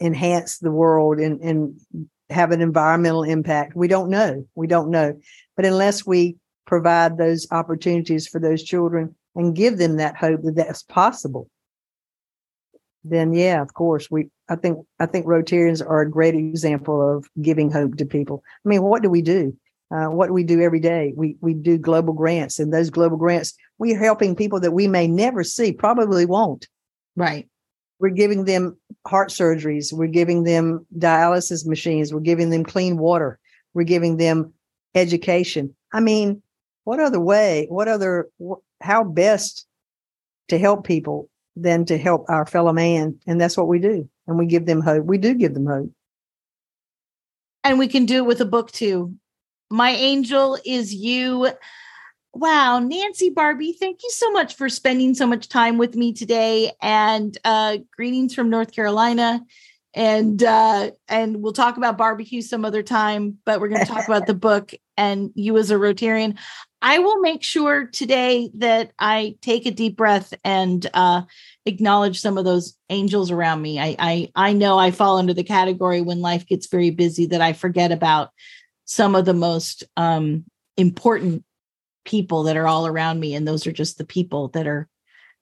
[0.00, 1.80] enhance the world and, and
[2.30, 3.76] have an environmental impact.
[3.76, 4.46] We don't know.
[4.54, 5.20] We don't know.
[5.56, 6.36] But unless we
[6.68, 11.48] provide those opportunities for those children and give them that hope that that's possible,
[13.02, 17.26] then yeah, of course, we I think I think Rotarians are a great example of
[17.40, 18.42] giving hope to people.
[18.64, 19.56] I mean, what do we do?
[19.90, 21.14] Uh, what do we do every day?
[21.16, 24.86] We we do global grants, and those global grants, we are helping people that we
[24.86, 26.68] may never see, probably won't.
[27.16, 27.48] Right.
[27.98, 29.92] We're giving them heart surgeries.
[29.92, 32.12] We're giving them dialysis machines.
[32.12, 33.40] We're giving them clean water.
[33.74, 34.52] We're giving them
[34.94, 35.74] education.
[35.92, 36.42] I mean,
[36.88, 37.66] what other way?
[37.68, 38.28] What other?
[38.80, 39.66] How best
[40.48, 43.18] to help people than to help our fellow man?
[43.26, 44.08] And that's what we do.
[44.26, 45.04] And we give them hope.
[45.04, 45.90] We do give them hope.
[47.64, 49.18] And we can do it with a book too
[49.70, 51.50] my angel is you.
[52.32, 56.72] Wow, Nancy Barbee, thank you so much for spending so much time with me today.
[56.80, 59.44] And uh, greetings from North Carolina.
[59.94, 64.06] And uh, and we'll talk about barbecue some other time, but we're going to talk
[64.06, 66.38] about the book and you as a Rotarian.
[66.80, 71.22] I will make sure today that I take a deep breath and uh,
[71.66, 73.80] acknowledge some of those angels around me.
[73.80, 77.40] I, I I know I fall under the category when life gets very busy that
[77.40, 78.30] I forget about
[78.84, 80.44] some of the most um,
[80.76, 81.44] important
[82.04, 83.34] people that are all around me.
[83.34, 84.88] And those are just the people that are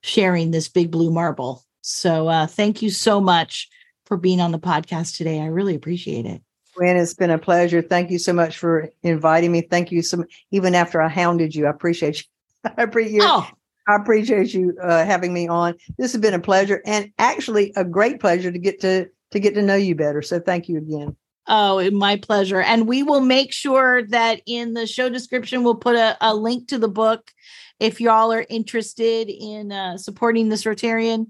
[0.02, 1.64] sharing this big blue marble.
[1.82, 3.68] So uh, thank you so much
[4.06, 5.40] for being on the podcast today.
[5.40, 6.42] I really appreciate it.
[6.76, 7.82] Gwen, it's been a pleasure.
[7.82, 9.62] Thank you so much for inviting me.
[9.62, 10.46] Thank you so much.
[10.50, 12.70] Even after I hounded you, I appreciate you.
[12.76, 13.48] I appreciate oh.
[13.88, 15.74] I appreciate you uh, having me on.
[15.96, 19.54] This has been a pleasure and actually a great pleasure to get to to get
[19.54, 20.22] to know you better.
[20.22, 21.16] So thank you again.
[21.48, 22.60] Oh, my pleasure.
[22.60, 26.68] And we will make sure that in the show description, we'll put a, a link
[26.68, 27.32] to the book
[27.78, 31.26] if y'all are interested in uh, supporting this Rotarian.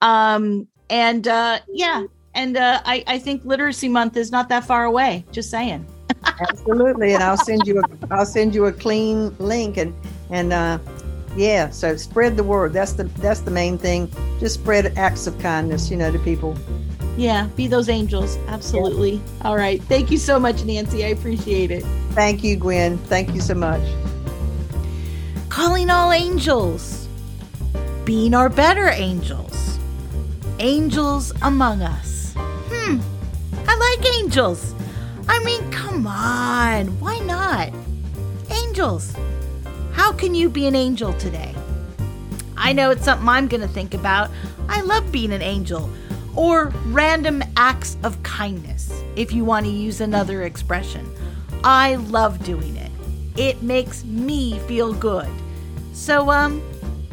[0.00, 2.04] Um, and uh, yeah,
[2.34, 5.24] and uh, I, I think Literacy Month is not that far away.
[5.32, 5.86] Just saying.
[6.40, 9.94] Absolutely, and I'll send you a I'll send you a clean link and
[10.30, 10.78] and uh,
[11.36, 11.70] yeah.
[11.70, 12.72] So spread the word.
[12.72, 14.10] That's the that's the main thing.
[14.38, 16.56] Just spread acts of kindness, you know, to people.
[17.16, 18.38] Yeah, be those angels.
[18.48, 19.14] Absolutely.
[19.14, 19.20] Yeah.
[19.42, 19.82] All right.
[19.82, 21.04] Thank you so much, Nancy.
[21.04, 21.84] I appreciate it.
[22.12, 22.98] Thank you, Gwen.
[22.98, 23.82] Thank you so much.
[25.48, 27.08] Calling all angels,
[28.04, 29.78] being our better angels,
[30.60, 32.09] angels among us.
[32.72, 33.00] Hmm,
[33.66, 34.74] I like angels.
[35.28, 36.86] I mean, come on.
[37.00, 37.70] Why not?
[38.50, 39.14] Angels.
[39.92, 41.54] How can you be an angel today?
[42.56, 44.30] I know it's something I'm going to think about.
[44.68, 45.90] I love being an angel.
[46.36, 51.10] Or random acts of kindness, if you want to use another expression.
[51.64, 52.90] I love doing it.
[53.36, 55.28] It makes me feel good.
[55.92, 56.62] So, um,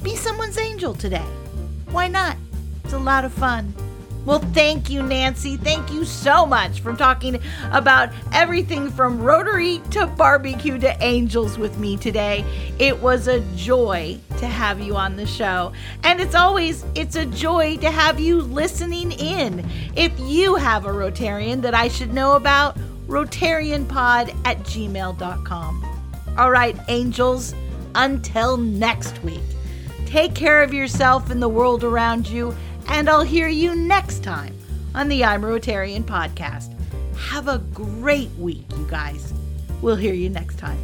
[0.03, 1.26] be someone's angel today.
[1.89, 2.38] Why not?
[2.84, 3.74] It's a lot of fun.
[4.28, 5.55] Well, thank you, Nancy.
[5.55, 7.39] Thank you so much for talking
[7.71, 12.43] about everything from Rotary to barbecue to angels with me today.
[12.78, 15.71] It was a joy to have you on the show.
[16.03, 19.65] And it's always it's a joy to have you listening in.
[19.95, 26.01] If you have a Rotarian that I should know about, rotarianpod at gmail.com.
[26.38, 27.55] All right, angels,
[27.95, 29.39] until next week.
[30.05, 32.53] Take care of yourself and the world around you
[32.89, 34.55] and I'll hear you next time
[34.95, 36.73] on the I'm Rotarian podcast.
[37.17, 39.33] Have a great week, you guys.
[39.81, 40.79] We'll hear you next time.